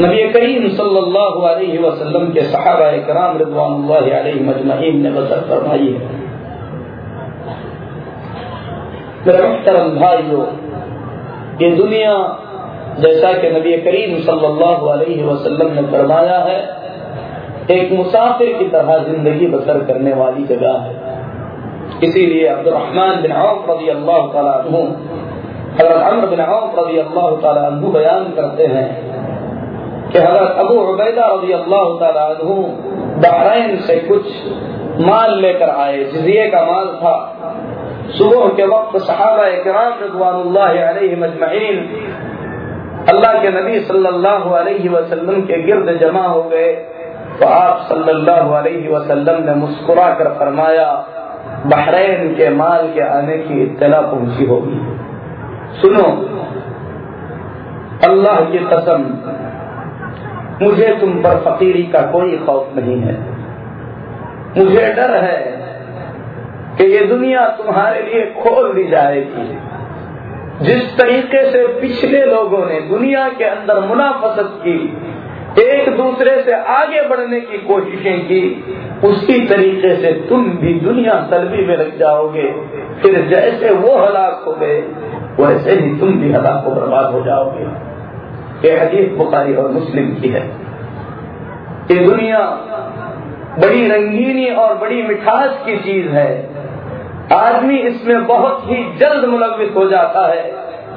[0.00, 6.21] नबी करीम सल्लल्लाहु अलैहि वसल्लम के सहाबा कराम रिजवानुल्लाह मजमईन ने बसर फरमाई है।
[9.26, 10.44] मेरे भाइयों
[11.58, 12.12] ये दुनिया
[13.00, 16.56] जैसा कि नबी करीम सल्लल्लाहु अलैहि वसल्लम ने फरमाया है,
[17.70, 20.94] एक मुसाफिर की तरह ज़िंदगी बसर करने वाली जगह है।
[22.04, 24.26] इसीलिए अब्दुलरहमान बिन औफ रज़ी अल्लाह
[24.64, 24.82] तु
[25.78, 28.88] हज़रत अमर बिन औफ रज़ी अल्लाह तु बयान करते हैं
[30.10, 32.56] कि हज़रत अबू उबैदा रज़ी अल्लाह तु
[33.22, 34.24] बहरैन से कुछ
[35.02, 37.14] माल लेकर आए जिजिए का माल था।
[38.10, 39.92] सुबह के वक्त सहाबा कराम
[41.20, 41.78] मजमईन
[43.08, 46.72] अल्लाह के नबी सल्लल्लाहु अलैहि वसल्लम के गिर्द जमा हो गए।
[47.40, 51.06] तो आप सल्लल्लाहु अलैहि वसल्लम ने मुस्कुरा कर फरमाया,
[51.66, 54.98] बहरैन के माल के आने की इत्तला पहुँची होगी।
[55.80, 56.04] सुनो,
[58.04, 59.02] अल्लाह की कसम,
[60.62, 63.18] मुझे तुम पर फकीरी का कोई खौफ नहीं है।
[64.58, 65.61] मुझे डर है
[66.78, 69.58] कि ये दुनिया तुम्हारे लिए खोल दी जाएगी
[70.62, 74.98] जिस तरीके से पिछले लोगों ने दुनिया के अंदर मुनाफसत की,
[75.62, 78.64] एक दूसरे से आगे बढ़ने की कोशिशें की,
[79.04, 82.52] उसी तरीके से तुम भी दुनिया तलबी में लग जाओगे।
[83.02, 84.80] फिर जैसे वो हलाक हो गए,
[85.40, 87.92] वैसे ही तुम भी हलाक को बर्बाद हो जाओगे।
[88.68, 90.46] ये हदीस बुखारी और मुस्लिम की है
[91.90, 92.38] ये दुनिया
[93.58, 96.51] बड़ी रंगीनी और बड़ी मिठास की चीज़ है।
[97.32, 100.42] आदमी इसमें बहुत ही जल्द मुलवित हो जाता है।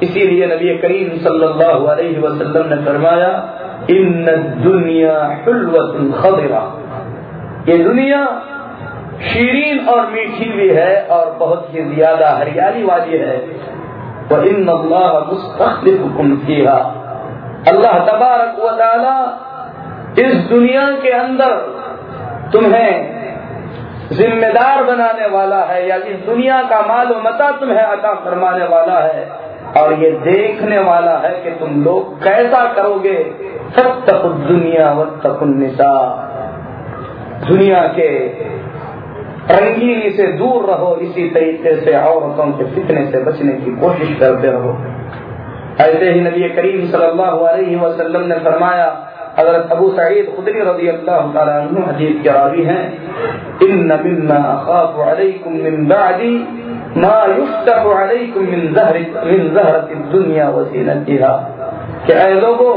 [0.02, 3.30] इसीलिए नबी करीम सल्लल्लाहु अलैहि वसल्लम ने फरमाया
[3.90, 4.26] इन
[4.64, 5.14] दुनिया
[6.16, 6.62] खबरा
[7.68, 8.20] ये दुनिया
[9.22, 13.36] शीरीन और मीठी भी है और बहुत ही ज़्यादा हरियाली वाली है।
[14.30, 14.70] वह इन
[15.28, 16.74] मुस्तकुम किया
[17.68, 19.16] अल्लाह तबारक वाली
[20.20, 21.54] इस दुनिया के अंदर
[22.52, 23.15] तुम्हें
[24.12, 29.46] जिम्मेदार बनाने वाला है या इस दुनिया का मालूम मता तुम्हें अता फरमाने वाला है।
[29.76, 33.34] और ये देखने वाला है कि तुम लोग कैसा करोगे?
[33.76, 36.22] सब तक दुनिया व निशा
[37.48, 38.26] दुनिया के
[39.50, 44.48] रंगीनी से दूर रहो, इसी तरीके से औरतों के फितने से बचने की कोशिश करते
[44.48, 44.78] रहो।
[45.80, 51.16] ऐसे ही नबी करीम सल्लल्लाहु अलैहि वसल्लम ने फरमाया हज़रत अबू सईद खुदरी रज़ी अल्लाह
[51.88, 52.84] हदीस के रावी हैं
[53.62, 56.34] इन मिम्मा अखाफ अलैकुम मिन बादी
[56.96, 61.32] मा युफ्तह अलैकुम मिन जहर, मिन जहरत दुनिया वसीनतिहा
[62.06, 62.74] कि ऐ लोगों,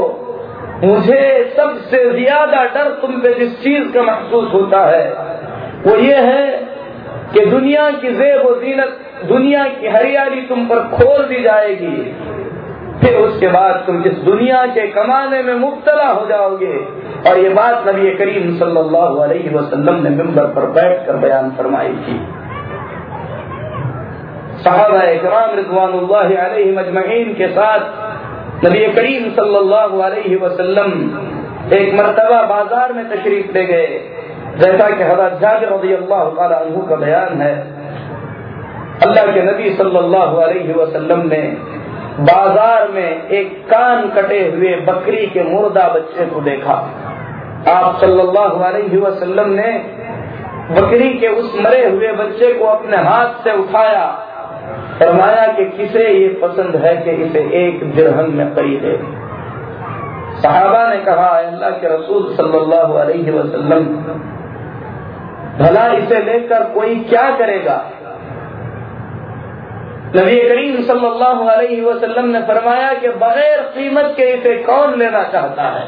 [0.84, 1.22] मुझे
[1.56, 5.06] सबसे ज़्यादा डर तुम पे जिस चीज़ का महसूस होता है,
[5.86, 6.44] वो ये है
[7.32, 8.96] कि दुनिया की जेब व जीनत,
[9.28, 11.96] दुनिया की हरियाली तुम पर खोल दी जाएगी।
[13.00, 16.74] फिर उसके बाद तुम इस दुनिया के कमाने में मुब्तला हो जाओगे।
[17.28, 21.92] और ये बात नबी करीम सल्लल्लाहु अलैहि वसल्लम ने मिंबर पर बैठ कर बयान फरमाई
[22.00, 22.16] थी।
[24.62, 25.56] साहबा इकराम
[27.34, 30.92] के साथ नबी करीम सल्लल्लाहु अलैहि वसल्लम
[31.74, 33.88] एक मरतबा बाज़ार में तशरीफ़ ले गए।
[34.58, 36.22] जैसा कि हज़रत जाबिर रज़ी अल्लाह
[36.64, 37.54] तु का बयान है।
[39.02, 41.42] अल्लाह के नबी सल्लल्लाहु अलैहि वसल्लम ने
[42.20, 46.74] बाज़ार में एक कान कटे हुए बकरी के मुर्दा बच्चे को देखा।
[47.68, 49.72] आप सल्लल्लाहु अलैहि वसल्लम ने
[50.70, 54.04] बकरी के उस मरे हुए बच्चे को अपने हाथ से उठाया।
[55.00, 58.96] फरमाया कि किसे ये पसंद है कि इसे एक दिरहम में खरीदे।
[60.42, 63.86] साहबा ने कहा अल्लाह के रसूल सल्लल्लाहु अलैहि वसल्लम,
[65.58, 67.76] भला इसे लेकर कोई क्या करेगा?
[70.16, 75.62] नबी करीम सल्लल्लाहु अलैहि वसल्लम ने फरमाया कि बगैर कीमत के इसे कौन लेना चाहता
[75.62, 75.84] है?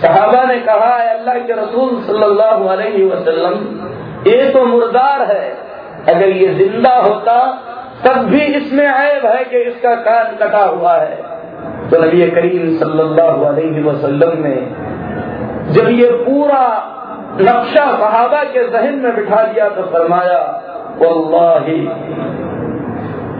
[0.00, 3.56] सहाबा ने कहा अल्लाह के रसूल सल्लल्लाहु अलैहि वसल्लम,
[4.26, 5.48] ये तो मुर्दार है।
[6.08, 7.36] अगर ये ज़िंदा होता,
[8.04, 11.16] तब भी इसमें ऐब है कि इसका कान कटा हुआ है।
[11.90, 14.56] तो नबी करीम सल्लल्लाहु अलैहि वसल्लम ने
[15.72, 16.64] जब ये पूरा
[17.40, 20.40] नक्शा सहाबा के जहन में बिठा दिया तो फरमाया,
[20.98, 21.80] वल्लाही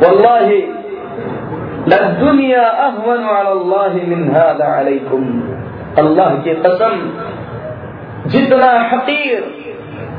[0.02, 0.60] वल्लाही
[2.20, 5.26] दुनिया अहवन अल्लाह मिन हादा अलैकुम
[5.98, 6.94] अल्लाह की कसम
[8.28, 9.42] जितना हकीर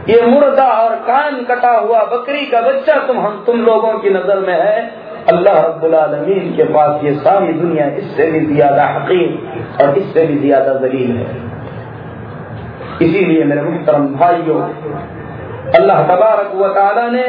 [0.09, 4.39] ये मुर्दा और कान कटा हुआ बकरी का बच्चा तुम हम तुम लोगों की नज़र
[4.39, 4.81] में है
[5.29, 5.95] अल्लाह रब्बुल
[6.57, 11.29] के पास ये सारी दुनिया इससे भी ज़्यादा हकीर और इससे भी ज़्यादा जलील है
[13.01, 14.61] इसीलिए मेरे मुहतरम भाइयों
[15.75, 17.25] अल्लाह तबारक व ने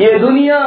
[0.00, 0.58] ये दुनिया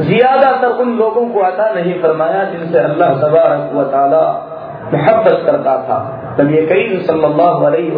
[0.00, 3.70] ज़्यादातर उन लोगों को अता नहीं फरमाया जिनसे अल्लाह तबारक
[4.92, 5.96] मोहब्बत करता था।
[6.40, 7.90] नबी करीम सल्लल्लाहु अलैहि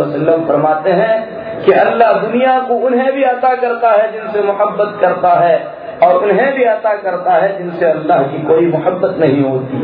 [0.48, 1.16] फरमाते हैं
[1.64, 5.56] कि अल्लाह दुनिया को उन्हें भी अता करता है जिनसे मोहब्बत करता है
[6.02, 9.82] और उन्हें भी अता करता है जिनसे अल्लाह की कोई मोहब्बत नहीं होती।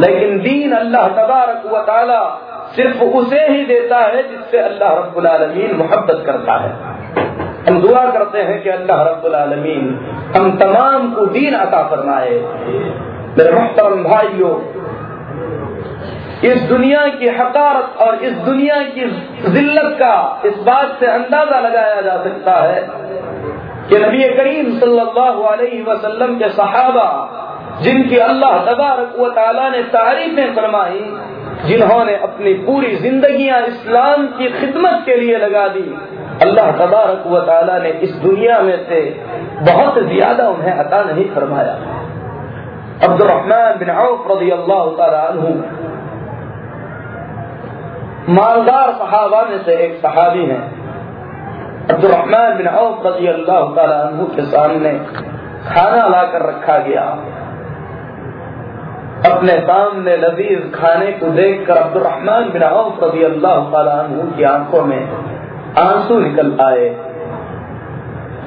[0.00, 1.74] लेकिन दीन अल्लाह तबारक व
[2.76, 7.19] सिर्फ़ उसे ही देता है जिससे अल्लाह रब्बुल आलमीन मोहब्बत करता है।
[7.68, 9.88] हम दुआ करते हैं कि अल्लाह रब्बुल आलमीन
[10.36, 12.38] हम तमाम को दीन अता फरमाए।
[13.38, 14.54] मेरे मोहतरम भाइयों,
[16.44, 19.08] इस दुनिया की हकारत और इस दुनिया की
[19.48, 20.14] जिल्लत का
[20.46, 22.80] इस बात से अंदाज़ा लगाया जा सकता है
[23.88, 27.08] कि नबी करीम सल्लल्लाहु अलैहि वसल्लम के सहाबा,
[27.82, 31.02] जिनकी अल्लाह तबारक व ताला ने तारीफें फरमाई
[31.66, 35.82] जिन्होंने अपनी पूरी जिंदगियाँ इस्लाम की खिदमत के लिए लगा दी।
[36.42, 39.00] अल्लाह तबारक व ताला ने इस दुनिया में से
[39.62, 41.74] बहुत ज़्यादा उन्हें अता नहीं फरमाया।
[43.02, 44.84] अब्दुलरहमान बिन अल्लाह
[45.32, 45.50] तु
[48.32, 50.62] मालदार सहाबा में से एक सहाबी हैं।
[51.90, 53.62] अब्दुलरहमान बिन अल्लाह
[54.10, 54.92] तु के सामने
[55.68, 57.04] खाना लाकर रखा गया।
[59.26, 63.56] अपने सामने लजीज खाने को देखकर अब्दुलरहमान बिन औफ रज़ी अल्लाह
[64.06, 65.02] तु की आँखों में
[65.78, 66.88] आँसू निकल आए।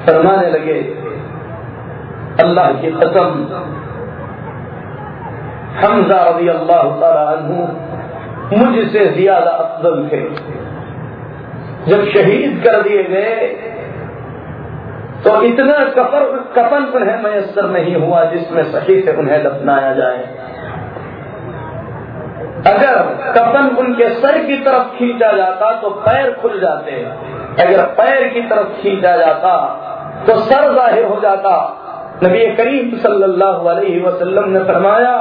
[0.06, 0.78] फरमाने लगे,
[2.40, 3.30] अल्लाह की कसम,
[5.76, 6.82] हमजा रज़ी अल्लाह
[7.42, 10.22] तु मुझसे ज़्यादा अफजल थे।
[11.86, 13.46] जब शहीद कर दिए गए
[15.24, 16.24] तो इतना कफर
[16.56, 20.43] कफन उन्हें मैसर नहीं हुआ जिसमें सही से उन्हें दफनाया जाए।
[22.66, 22.98] अगर
[23.32, 26.92] कफन उनके सर की तरफ़ खींचा जाता तो पैर खुल जाते।
[27.62, 29.54] अगर पैर की तरफ़ खींचा जाता
[30.26, 31.56] तो सर ज़ाहिर हो जाता।
[32.22, 35.16] नबी करीम सल्लल्लाहु अलैहि वसल्लम ने फरमाया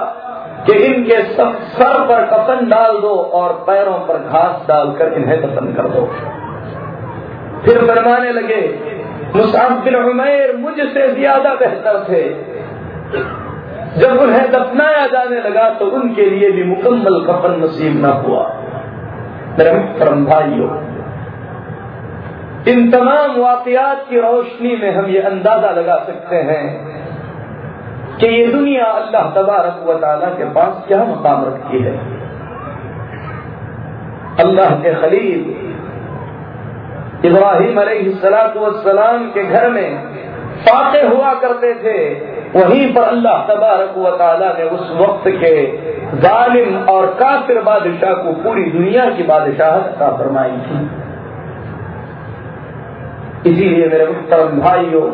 [0.68, 5.74] कि इनके सब सर पर कफन डाल दो और पैरों पर घास डालकर इन्हें दफन
[5.74, 6.06] कर दो।
[7.66, 8.62] फिर फरमाने लगे
[9.36, 12.24] मुसाफ बिन उमैर मुझसे ज़्यादा बेहतर थे।
[13.98, 18.44] जब उन्हें दफनाया जाने लगा तो उनके लिए भी मुकम्मल कफन नसीब न हुआ।
[19.60, 20.70] मुहतरम भाइयों,
[22.68, 26.66] इन तमाम वाकयात की रोशनी में हम ये अंदाज़ा लगा सकते हैं
[28.20, 31.94] कि ये दुनिया अल्लाह तबारक व ताला के पास क्या मकाम रखती है।
[34.40, 35.42] अल्लाह के खलील
[37.26, 37.78] इब्राहिम
[38.20, 39.90] सलाम के घर में
[40.60, 41.98] फाते हुआ करते थे।
[42.60, 45.56] वहीं पर अल्लाह तबारक व ताला ने उस वक्त के
[46.18, 50.82] जालिम और काफिर बादशाह को पूरी दुनिया की बादशाहत का फरमाई थी।
[53.52, 55.08] इसीलिए मेरे मुख्तरम भाइयों,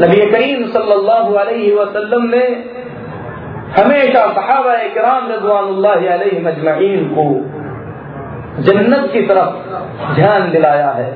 [0.00, 2.44] नबी करीम सल्लल्लाहु अलैहि वसल्लम ने
[3.80, 5.66] हमेशा सहाबा कराम रजवान
[7.14, 7.24] को
[8.62, 11.10] जन्नत की तरफ़ ध्यान दिलाया है।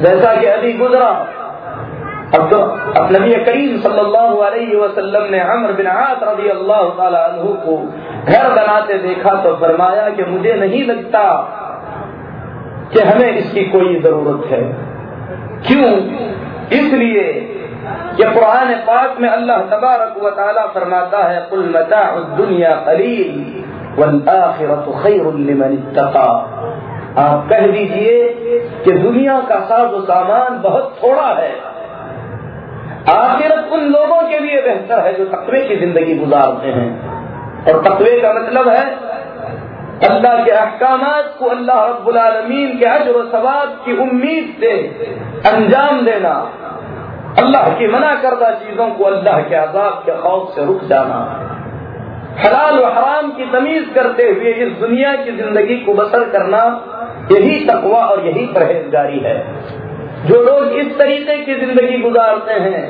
[0.00, 1.10] जैसा कि अभी गुजरा
[2.34, 2.56] अब तो
[3.00, 6.82] अब नबी करीम सल्लल्लाहु अलैहि वसल्लम ने अमर बिन आस रज़ी अल्लाह
[7.36, 7.76] तु को
[8.24, 11.22] घर बनाते देखा तो फरमाया कि मुझे नहीं लगता
[12.92, 14.60] कि हमें इसकी कोई ज़रूरत है।
[15.68, 15.88] क्यों?
[16.78, 17.24] इसलिए
[18.16, 22.04] कि पुराने पाक में अल्लाह तबारक व ताला फरमाता है, कुल मता
[22.36, 23.64] दुनिया कलील
[23.98, 26.28] वल आखिरत खैरुल लिमन इत्तका।
[27.18, 28.28] आप कह दीजिए
[28.84, 31.77] कि दुनिया का साज सामान बहुत थोड़ा है।
[33.08, 36.88] आखिरत उन लोगों के लिए बेहतर है जो तकवे की ज़िंदगी गुजारते हैं।
[37.64, 38.84] और तकवे का मतलब है
[40.06, 41.00] अल्लाह के अहकाम
[41.38, 42.18] को अल्लाह रब्बुल
[42.78, 44.72] के अजर सवाब की उम्मीद से
[45.48, 46.34] अंजाम देना,
[47.38, 51.18] अल्लाह की मना करदा चीज़ों को अल्लाह के आज़ाद के खौफ से रुक जाना,
[52.38, 56.62] हलाल व हराम की तमीज करते हुए इस दुनिया की ज़िंदगी को बसर करना,
[57.32, 59.36] यही तकवा और यही परहेजगारी है।
[60.26, 62.82] जो लोग इस तरीके की ज़िंदगी गुजारते हैं,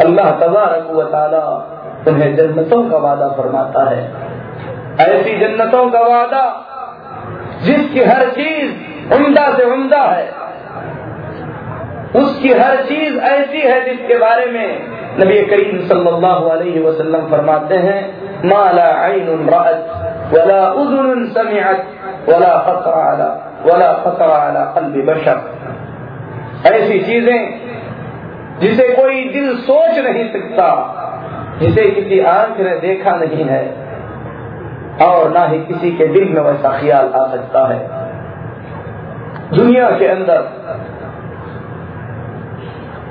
[0.00, 0.98] अल्लाह तबारक व
[2.08, 4.00] उन्हें जन्नतों का वादा फरमाता है।
[5.00, 6.42] ऐसी जन्नतों का वादा
[7.62, 10.26] जिसकी हर चीज़ उमदा से उमदा है,
[12.14, 14.68] उसकी हर चीज़ ऐसी है जिसके बारे में
[15.20, 18.00] नबी करीम सल्लल्लाहु अलैहि वसल्लम फरमाते हैं,
[18.44, 21.86] माला आइन रात वला उजुन समिअत,
[22.28, 23.30] वला खतर अला,
[23.64, 25.38] वला खतर अला कल्बि बशर।
[26.66, 27.40] ऐसी चीज़ें
[28.60, 30.66] जिसे कोई दिल सोच नहीं सकता
[31.60, 33.64] जिसे किसी आँख ने देखा नहीं है
[35.02, 37.78] और ना ही किसी के दिल में वैसा ख्याल आ सकता है।
[39.50, 40.38] दुनिया के अंदर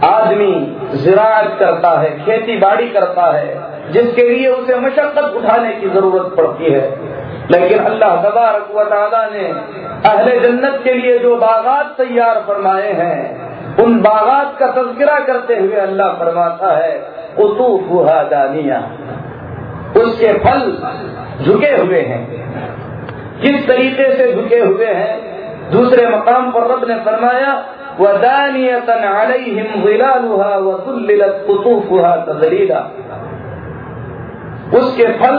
[0.03, 0.53] आदमी
[0.95, 6.71] जिरात करता है, खेती बाड़ी करता है, जिसके लिए उसे मशक्कत उठाने की ज़रूरत पड़ती
[6.71, 6.81] है।
[7.51, 8.67] लेकिन अल्लाह तबारक
[9.31, 9.47] ने
[10.09, 13.19] अहले जन्नत के लिए जो बागात तैयार फरमाए हैं,
[13.83, 16.93] उन बागात का तस्करा करते हुए अल्लाह फरमाता है
[18.29, 18.79] दानिया
[19.97, 20.61] उसके फल
[21.43, 22.21] झुके हुए हैं।
[23.41, 25.13] किस तरीके से झुके हुए हैं?
[25.71, 27.53] दूसरे मकाम पर रब ने फरमाया
[27.99, 32.79] वदानियतन अलैहिम ज़िलालुहा व ज़ुल्लिलत कुतूफुहा तज़लीला।
[34.79, 35.37] उसके फल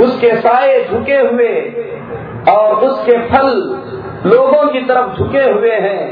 [0.00, 1.52] उसके साए झुके हुए
[2.48, 3.48] और उसके फल
[4.26, 6.02] लोगों की तरफ़ झुके हुए हैं।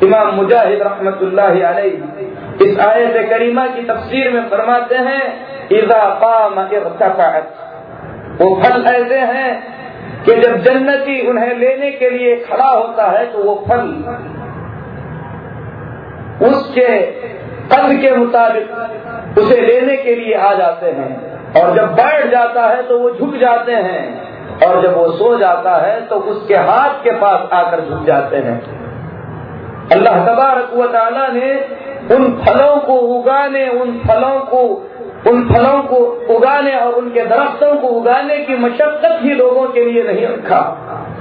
[0.00, 1.88] इमाम मुजाहिद अलैह
[2.62, 5.24] इस आयत करीमा की तफसीर में फरमाते हैं,
[5.70, 6.02] इजा
[6.72, 7.46] इरतफअत।
[8.40, 9.52] वो फल ऐसे हैं
[10.24, 13.88] कि जब जन्नती उन्हें लेने के लिए खड़ा होता है तो वो फल
[16.46, 16.88] उसके
[17.72, 22.82] कद के मुताबिक उसे लेने के लिए आ जाते हैं। और जब बैठ जाता है
[22.82, 24.02] तो वो झुक जाते हैं।
[24.66, 28.56] और जब वो सो जाता है तो उसके हाथ के पास आकर झुक जाते हैं।
[29.92, 30.70] अल्लाह तबारक
[31.34, 31.52] ने
[32.14, 34.62] उन फलों को उगाने, उन फलों को,
[35.30, 35.96] उन फलों को
[36.36, 40.60] उगाने और उनके दरख्तों को उगाने की मशक्कत ही लोगों के लिए नहीं रखा,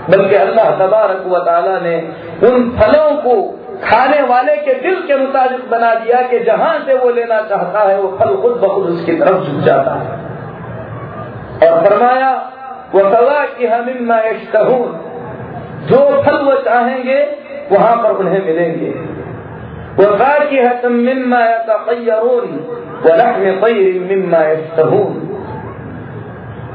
[0.10, 1.24] बल्कि अल्लाह तबारक
[1.84, 1.96] ने
[2.50, 3.36] उन फलों को
[3.84, 8.02] खाने वाले के दिल के मुताबिक बना दिया कि जहाँ से वो लेना चाहता है,
[8.02, 10.32] वो फल खुद बखुद उसकी तरफ़ झुक जाता है।
[11.70, 12.52] और फरमाया
[12.96, 13.90] वो सवा की हम
[15.82, 17.38] जो फल वो चाहेंगे,
[17.72, 18.90] वहाँ पर उन्हें मिलेंगे।
[19.92, 20.18] वो
[20.50, 21.40] की है तुम मिम्मा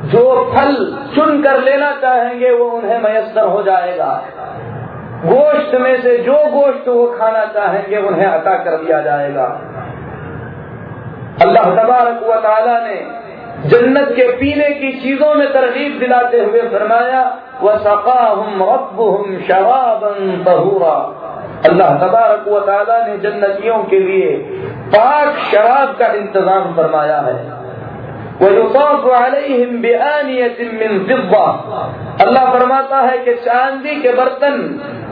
[0.06, 4.24] जो फल चुन कर लेना चाहेंगे, वो उन्हें मयसर हो जाएगा।
[5.24, 9.44] गोश्त में से जो गोश्त वो खाना चाहेंगे, उन्हें अता कर दिया जाएगा।
[11.42, 12.40] अल्लाह तबारक व
[12.84, 12.98] ने
[13.68, 17.22] जन्नत के पीने की चीज़ों में तरगीब दिलाते हुए फरमाया
[17.62, 20.94] व सका हम रब हम शराबन तहूरा।
[21.70, 22.64] अल्लाह तबारक व
[23.08, 24.32] ने जन्नतियों के लिए
[24.94, 27.55] पाक शराब का इंतज़ाम फरमाया है।
[32.20, 34.58] अल्लाह फरमाता है कि चांदी के बर्तन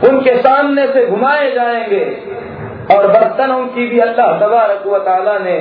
[0.09, 2.05] उनके सामने से घुमाए जाएँगे
[2.95, 5.57] और बर्तनों की भी अल्लाह तबारक व ने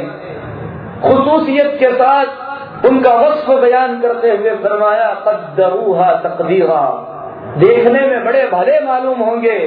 [1.04, 6.84] खसूसियत के साथ उनका वस्फ बयान करते हुए फरमाया कदरूहा तकदीरा
[7.58, 9.58] देखने में बड़े भले मालूम होंगे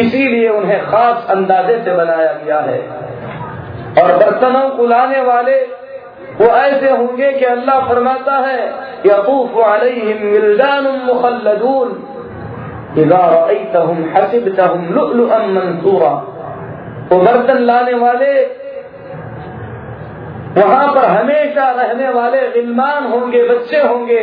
[0.00, 2.78] इसीलिए उन्हें खास अंदाजे से बनाया गया है
[4.02, 5.85] और बर्तनों को लाने वाले
[6.40, 8.68] वो ऐसे होंगे कि अल्लाह फरमाता है,
[9.06, 9.54] यकूफ
[17.12, 18.32] वो बर्तन लाने वाले,
[20.60, 24.22] वहाँ पर हमेशा रहने वाले गिलमान होंगे, बच्चे होंगे,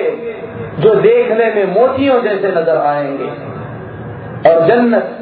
[0.80, 3.28] जो देखने में मोतियों जैसे नज़र आएँगे।
[4.50, 5.18] और जन्नत,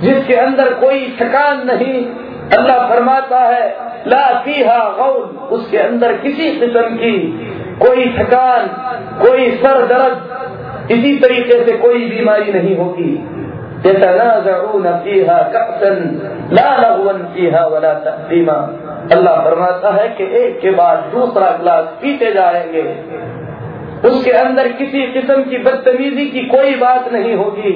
[0.00, 2.06] जिसके अंदर कोई थकान नहीं
[2.56, 3.76] अल्लाह फरमाता है,
[4.06, 5.22] ला फीहा गौल
[5.56, 7.18] उसके अंदर किसी किस्म की
[7.82, 8.66] कोई थकान,
[9.26, 13.34] कोई सर दर्द, इसी तरीके से कोई बीमारी नहीं होगी।
[19.12, 22.82] अल्लाह फरमाता है कि एक के बाद दूसरा गिलास पीते जाएँगे।
[24.08, 27.74] उसके अंदर किसी किस्म की बदतमीजी की कोई बात नहीं होगी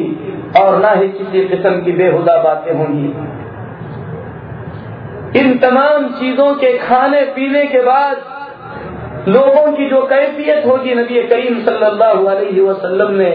[0.61, 3.42] और ना ही किसी किस्म की बेहुदा बातें होंगी।
[5.37, 11.61] इन तमाम चीज़ों के खाने, पीने के बाद लोगों की जो कैफियत होगी नबी करीम
[11.65, 13.31] सल्लल्लाहु अलैहि वसल्लम ने,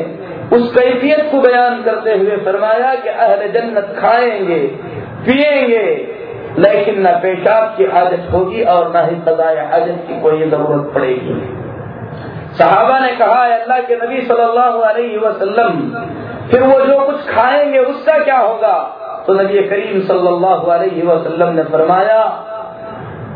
[0.54, 4.60] उस कैफियत को बयान करते हुए फरमाया कि अहल जन्नत खाएँगे,
[5.26, 5.88] पिएँगे,
[6.60, 11.42] लेकिन न पेशाब की आदत होगी और न ही सदाए आदत की कोई ज़रूरत पड़ेगी।
[12.58, 15.74] सहाबा ने कहा अल्लाह के नबी सल्लल्लाहु अलैहि वसल्लम,
[16.52, 18.78] फिर वो जो कुछ खाएँगे, उसका क्या होगा?
[19.28, 22.20] तो नबी करीम सल्लल्लाहु अलैहि वसल्लम ने फरमाया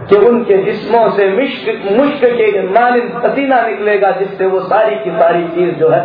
[0.09, 5.43] कि उनके जिस्मों से मुश्क मुश्क के मानिंद पसीना निकलेगा, जिससे वो सारी की सारी
[5.47, 6.03] चीज़ जो है,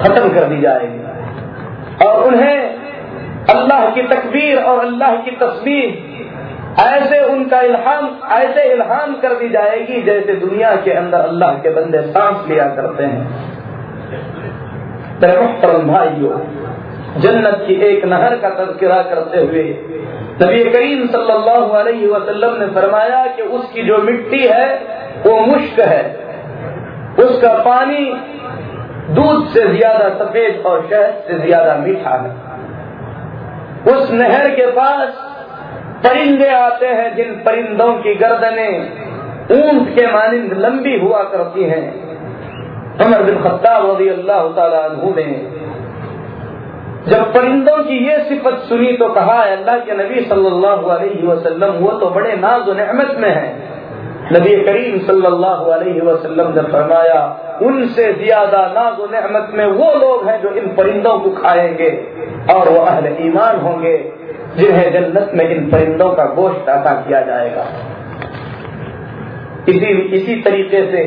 [0.00, 2.58] खत्म कर दी जाएगी। और उन्हें
[3.50, 5.88] अल्लाह की तकबीर और अल्लाह की तस्वीर
[6.80, 12.02] ऐसे उनका इल्हाम, ऐसे इल्हाम कर दी जाएगी जैसे दुनिया के अंदर अल्लाह के बंदे
[12.08, 13.22] सांस लिया करते हैं।
[15.86, 16.38] भाइयों
[17.20, 19.64] जन्नत की एक नहर का तस्करा करते हुए।
[20.42, 24.66] नबी करीम सल्लल्लाहु अलैहि वसल्लम ने फरमाया कि उसकी जो मिट्टी है,
[25.26, 26.02] वो मुश्क है।
[27.18, 28.04] उसका पानी
[29.14, 32.30] दूध से ज़्यादा सफ़ेद और शहद से ज़्यादा मीठा है।
[33.86, 35.08] उस नहर के पास
[36.06, 38.72] परिंदे आते हैं, जिन परिंदों की गर्दनें
[39.52, 41.84] ऊँट के मानिंद लंबी हुआ करती हैं।
[43.00, 45.26] अमर बिन खत्ताब रज़ी अल्लाह तु ने
[47.08, 51.90] जब परिंदों की ये सिफत सुनी तो कहा अल्लाह के नबी सल्लल्लाहु अलैहि वसल्लम, वो
[51.90, 53.74] तो बड़े नाज नहमत में है।
[54.32, 57.20] नबी करीम सल्लल्लाहु अलैहि वसल्लम ने फरमाया,
[57.62, 61.90] उनसे ज़्यादा नाज नहमत में वो लोग हैं जो इन परिंदों को खाएँगे
[62.54, 63.96] और वो अहल ईमान होंगे,
[64.56, 67.64] जिन्हें जन्नत में इन परिंदों का गोश्त अदा किया जाएगा।
[69.68, 71.00] इसी इसी तरीके से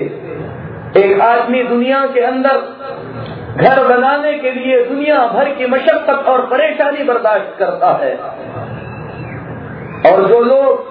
[0.98, 2.56] एक आदमी दुनिया के अंदर
[3.60, 8.14] घर बनाने के लिए दुनिया भर की मशक्कत और परेशानी बर्दाश्त करता है।
[10.06, 10.88] और जो लोग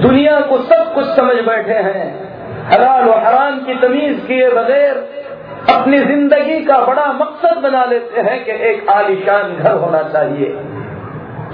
[0.00, 2.08] दुनिया को सब कुछ समझ बैठे हैं,
[2.66, 4.96] हलाल और हराम की तमीज किए बगैर
[5.70, 10.48] अपनी ज़िंदगी का बड़ा मकसद बना लेते हैं कि एक आलिशान घर होना चाहिए।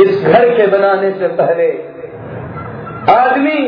[0.00, 1.68] इस घर के बनाने से पहले
[3.12, 3.58] आदमी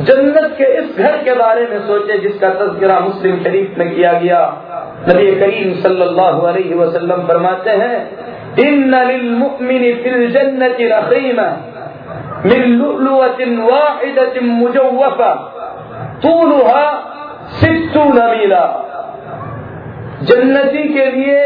[0.00, 4.40] जन्नत के इस घर के बारे में सोचे, जिसका तस्करा मुस्लिम शरीफ में किया गया।
[5.06, 7.98] नबी करीम सल्लल्लाहु अलैहि वसल्लम फरमाते हैं
[8.58, 11.48] इन लिलमुमिन फिल जन्नति रखीमा
[12.44, 15.30] मिन लुलुवतिन वाहिदतिन मुजव्वफा,
[16.22, 16.84] तूलुहा
[17.60, 18.64] सित्तून मीला
[20.22, 21.42] जन्नती के लिए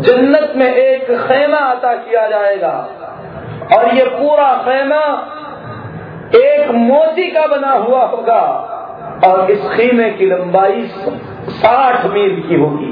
[0.00, 2.74] जन्नत में एक खेमा अता किया जाएगा,
[3.76, 5.02] और ये पूरा खेमा
[6.36, 8.42] एक मोती का बना हुआ होगा,
[9.26, 10.82] और इस खेमे की लंबाई
[11.48, 12.90] साठ मील की होगी।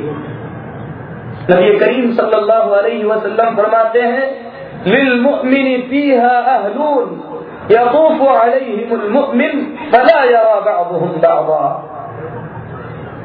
[1.50, 4.48] नबी करीम सल्लल्लाहु अलैहि वसल्लम फरमाते हैं
[4.86, 7.22] लिल मुमिनी फीहा अहलून,
[7.70, 11.62] यतूफु अलैहिमुल मुमिन, फला यरा बअदुहुम बअदा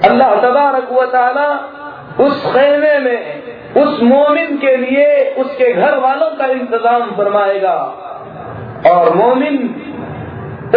[0.10, 1.50] अल्लाह तबारक व तआला
[2.20, 3.44] उस खेमे में,
[3.84, 7.76] उस मोमिन के लिए, उसके घर वालों का इंतज़ाम फरमाएगा।
[8.92, 9.58] और मोमिन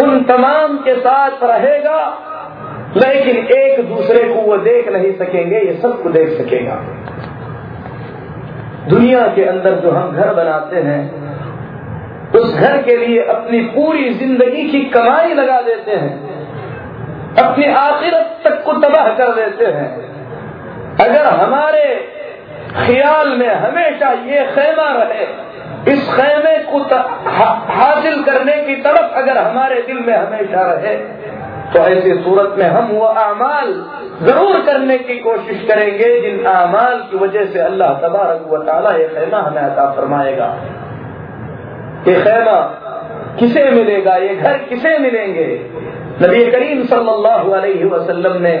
[0.01, 1.99] उन तमाम के साथ रहेगा
[2.97, 6.75] लेकिन एक दूसरे को वो देख नहीं सकेंगे, ये सबको देख सकेगा।
[8.89, 11.01] दुनिया के अंदर जो हम घर बनाते हैं,
[12.35, 16.13] उस घर के लिए अपनी पूरी ज़िंदगी की कमाई लगा देते हैं,
[17.39, 19.89] अपनी आखिरत तक को तबाह कर देते हैं।
[20.99, 21.83] अगर हमारे
[22.77, 25.25] ख्याल में हमेशा ये खेमा रहे,
[25.93, 26.79] इस खेमे को
[27.73, 30.95] हासिल करने की तरफ़ अगर हमारे दिल में हमेशा रहे
[31.73, 33.71] तो ऐसी सूरत में हम वो अमाल
[34.21, 39.61] ज़रूर करने की कोशिश करेंगे, जिन अमाल की वजह से अल्लाह तबारक ये खेमा हमें
[39.61, 40.47] अता फरमाएगा।
[42.07, 42.59] ये खेमा
[43.39, 44.15] किसे मिलेगा?
[44.15, 45.47] ये घर किसे मिलेंगे?
[46.21, 48.53] नबी करीम सल्लल्लाहु अलैहि वसल्लम ने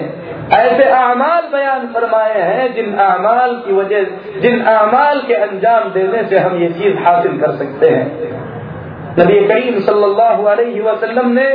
[0.53, 4.03] ऐसे अमाल बयान फरमाए हैं, जिन अमाल की वजह,
[4.41, 8.05] जिन अमाल के अंजाम देने से हम ये चीज़ हासिल कर सकते हैं।
[9.19, 11.47] नबी करीम सल्लल्लाहु अलैहि वसल्लम ने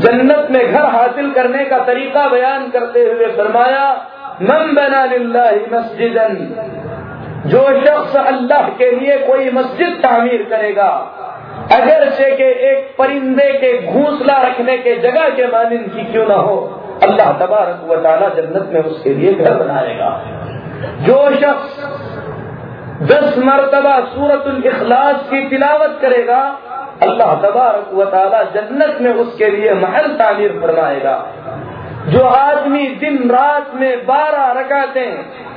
[0.00, 3.90] जन्नत में घर हासिल करने का तरीका बयान करते हुए फरमाया,
[4.42, 5.04] मन बना
[5.78, 6.36] मस्जिदन।
[7.46, 11.16] जो शख्स अल्लाह के लिए कोई मस्जिद तामीर करेगा
[11.72, 16.34] अगर से के एक परिंदे के घोंसला रखने के जगह के मानिंद की क्यों ना
[16.34, 16.56] हो?
[17.02, 20.10] अल्लाह तबारक व ताला जन्नत में उसके लिए घर बनाएगा।
[21.00, 21.84] जो शख्स
[23.02, 26.40] दस मरतबा सूरत इखलास की तिलावत करेगा
[27.02, 31.16] अल्लाह तबारक जन्नत में उसके लिए महल तामीर फरमाएगा।
[32.08, 35.06] जो आदमी दिन रात में बारह रकाते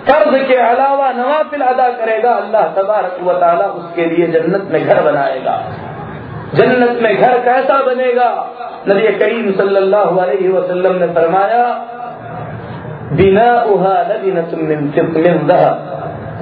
[0.08, 5.02] कर्ज के अलावा नवाफिल अदा करेगा, अल्लाह तबारक व ताला उसके लिए जन्नत में घर
[5.02, 5.56] बनाएगा।
[6.54, 8.30] जन्नत में घर कैसा बनेगा?
[8.88, 11.64] नबी करीम सल्लल्लाहु अलैहि वसल्लम ने फरमाया
[13.14, 13.96] बिना उहा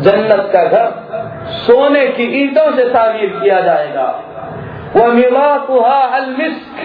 [0.02, 0.88] जन्नत का घर
[1.58, 4.06] सोने की ईंटों से तामीर किया जाएगा।
[4.96, 6.76] मिला अलमिस्क।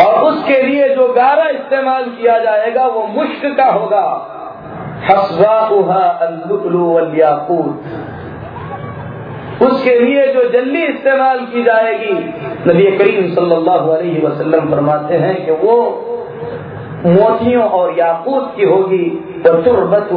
[0.00, 4.30] और उसके लिए जो गारा इस्तेमाल किया जाएगा, वो मुश्क का होगा।
[5.10, 7.84] हसवाकूत
[9.62, 12.34] उसके लिए जो जल्दी इस्तेमाल की जाएगी,
[12.70, 16.00] नबी करीम सल्लल्लाहु अलैहि वसल्लम फरमाते हैं कि वो
[17.06, 20.08] मोतियों और याकूत की होगी। और तुरबत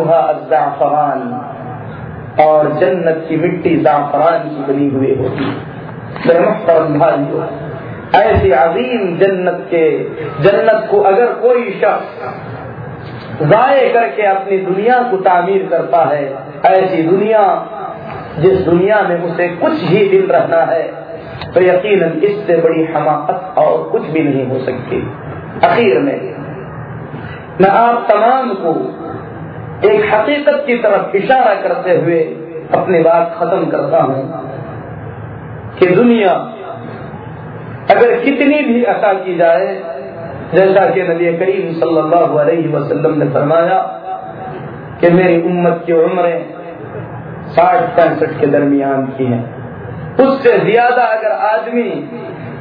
[0.49, 1.41] जाफरान
[2.45, 5.76] और जन्नत की मिट्टी जाफरान की बनी हुई होगी।
[6.19, 7.45] भाइयों
[8.15, 9.87] ऐसी अजीम जन्नत के,
[10.43, 12.21] जन्नत को अगर कोई शख्स
[13.43, 16.23] जाये करके अपनी दुनिया को तामीर करता है,
[16.65, 17.41] ऐसी दुनिया,
[18.39, 20.81] जिस दुनिया में उसे कुछ ही दिन रहना है
[21.53, 25.01] तो यकीनन इससे बड़ी हमाकत और कुछ भी नहीं हो सकती।
[25.65, 26.19] आखिर में,
[27.61, 28.73] मैं आप तमाम को
[29.89, 32.19] एक हकीकत की तरफ़ इशारा करते हुए
[32.73, 34.46] अपनी बात खत्म करता हूँ।
[35.79, 36.31] कि दुनिया
[37.91, 39.67] अगर कितनी भी अता की जाए,
[40.53, 43.79] जैसा कि नबी करीम सल्लल्लाहु अलैहि वसल्लम ने फरमाया
[45.01, 46.37] कि मेरी उम्मत की उम्रें
[47.49, 49.43] साठ पैंसठ के दरमियान की हैं।
[50.19, 51.89] उससे ज़्यादा अगर आदमी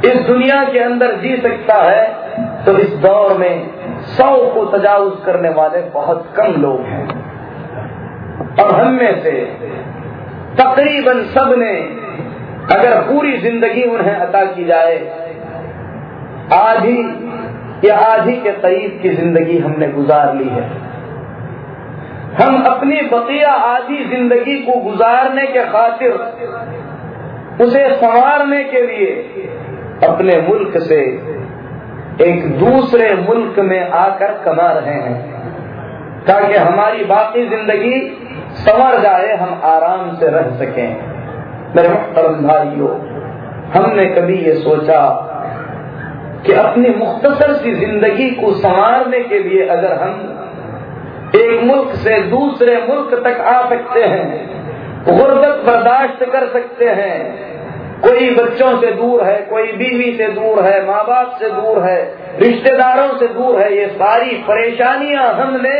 [0.04, 2.04] इस दुनिया के अंदर जी सकता है
[2.64, 3.70] तो इस दौर में
[4.16, 7.04] सौ को तजावुज करने वाले बहुत कम लोग हैं।
[8.56, 9.32] और हम में से
[10.58, 11.72] तकरीबन सबने
[12.72, 14.96] अगर पूरी ज़िंदगी उन्हें अता की जाए,
[16.52, 16.98] आधी
[17.84, 20.64] या आधी के करीब की ज़िंदगी हमने गुजार ली है।
[22.34, 26.12] हम अपनी बकिया आधी ज़िंदगी को गुजारने के खातिर,
[27.60, 29.10] उसे संवारने के लिए
[30.04, 31.00] अपने मुल्क से
[32.22, 35.18] एक दूसरे मुल्क में आकर कमा रहे हैं,
[36.24, 38.00] ताकि हमारी बाकी ज़िंदगी
[38.58, 41.15] संवर जाए, हम आराम से रह सकें।
[41.76, 42.90] मेरे मुख्तरम भाइयों
[43.72, 45.00] हमने कभी ये सोचा
[46.46, 50.14] कि अपनी मुख्तसर सी ज़िंदगी को संवारने के लिए अगर हम
[51.36, 54.28] एक मुल्क से दूसरे मुल्क तक आ सकते हैं
[55.08, 57.18] गुर्बत बर्दाश्त कर सकते हैं,
[58.00, 62.00] कोई बच्चों से दूर है, कोई बीवी से दूर है माँ बाप से दूर है,
[62.40, 65.74] रिश्तेदारों से दूर है, ये सारी परेशानियाँ हमने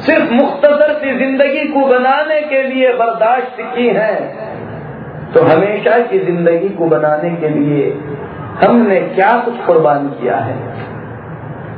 [0.00, 4.53] सिर्फ़ मुख्तसर सी ज़िंदगी को बनाने के लिए बर्दाश्त की हैं।
[5.34, 7.98] तो हमेशा की ज़िंदगी को बनाने के लिए
[8.64, 10.56] हमने क्या कुछ कुर्बान किया है?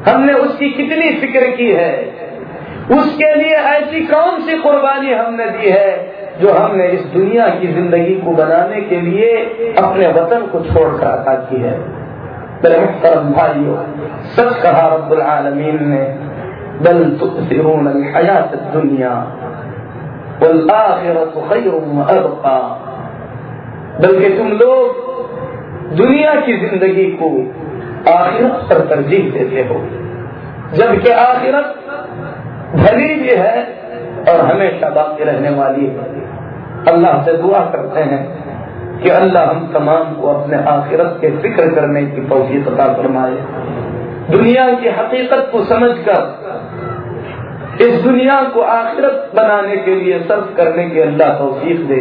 [0.09, 2.27] हमने उसकी कितनी फ़िक्र की है?
[2.99, 8.15] उसके लिए ऐसी कौन सी कुर्बानी हमने दी है जो हमने इस दुनिया की ज़िंदगी
[8.15, 9.37] को बनाने के लिए
[9.79, 12.07] अपने वतन को छोड़कर अदा की है?
[13.33, 13.77] भाइयों,
[14.25, 16.05] सच कहा रब्बुल आलमीन ने,
[16.83, 17.05] बल
[18.17, 19.11] हयात दुनिया
[24.01, 25.05] बल्कि तुम लोग
[25.97, 27.29] दुनिया की ज़िंदगी को
[28.11, 29.79] आखिरत पर तरजीह देते हो।
[30.75, 31.69] जबकि आखिरत
[32.77, 33.59] भली भी है
[34.29, 36.07] और हमेशा बाकी रहने वाली है।
[36.89, 38.23] अल्लाह से दुआ करते हैं
[39.03, 43.37] कि अल्लाह हम तमाम को अपने आखिरत के फ़िक्र करने की तोफी पता फरमाए।
[44.31, 46.21] दुनिया की हकीकत को समझकर,
[47.81, 52.01] इस दुनिया को आखिरत बनाने के लिए सर्फ करने की अल्लाह तोफीक दे।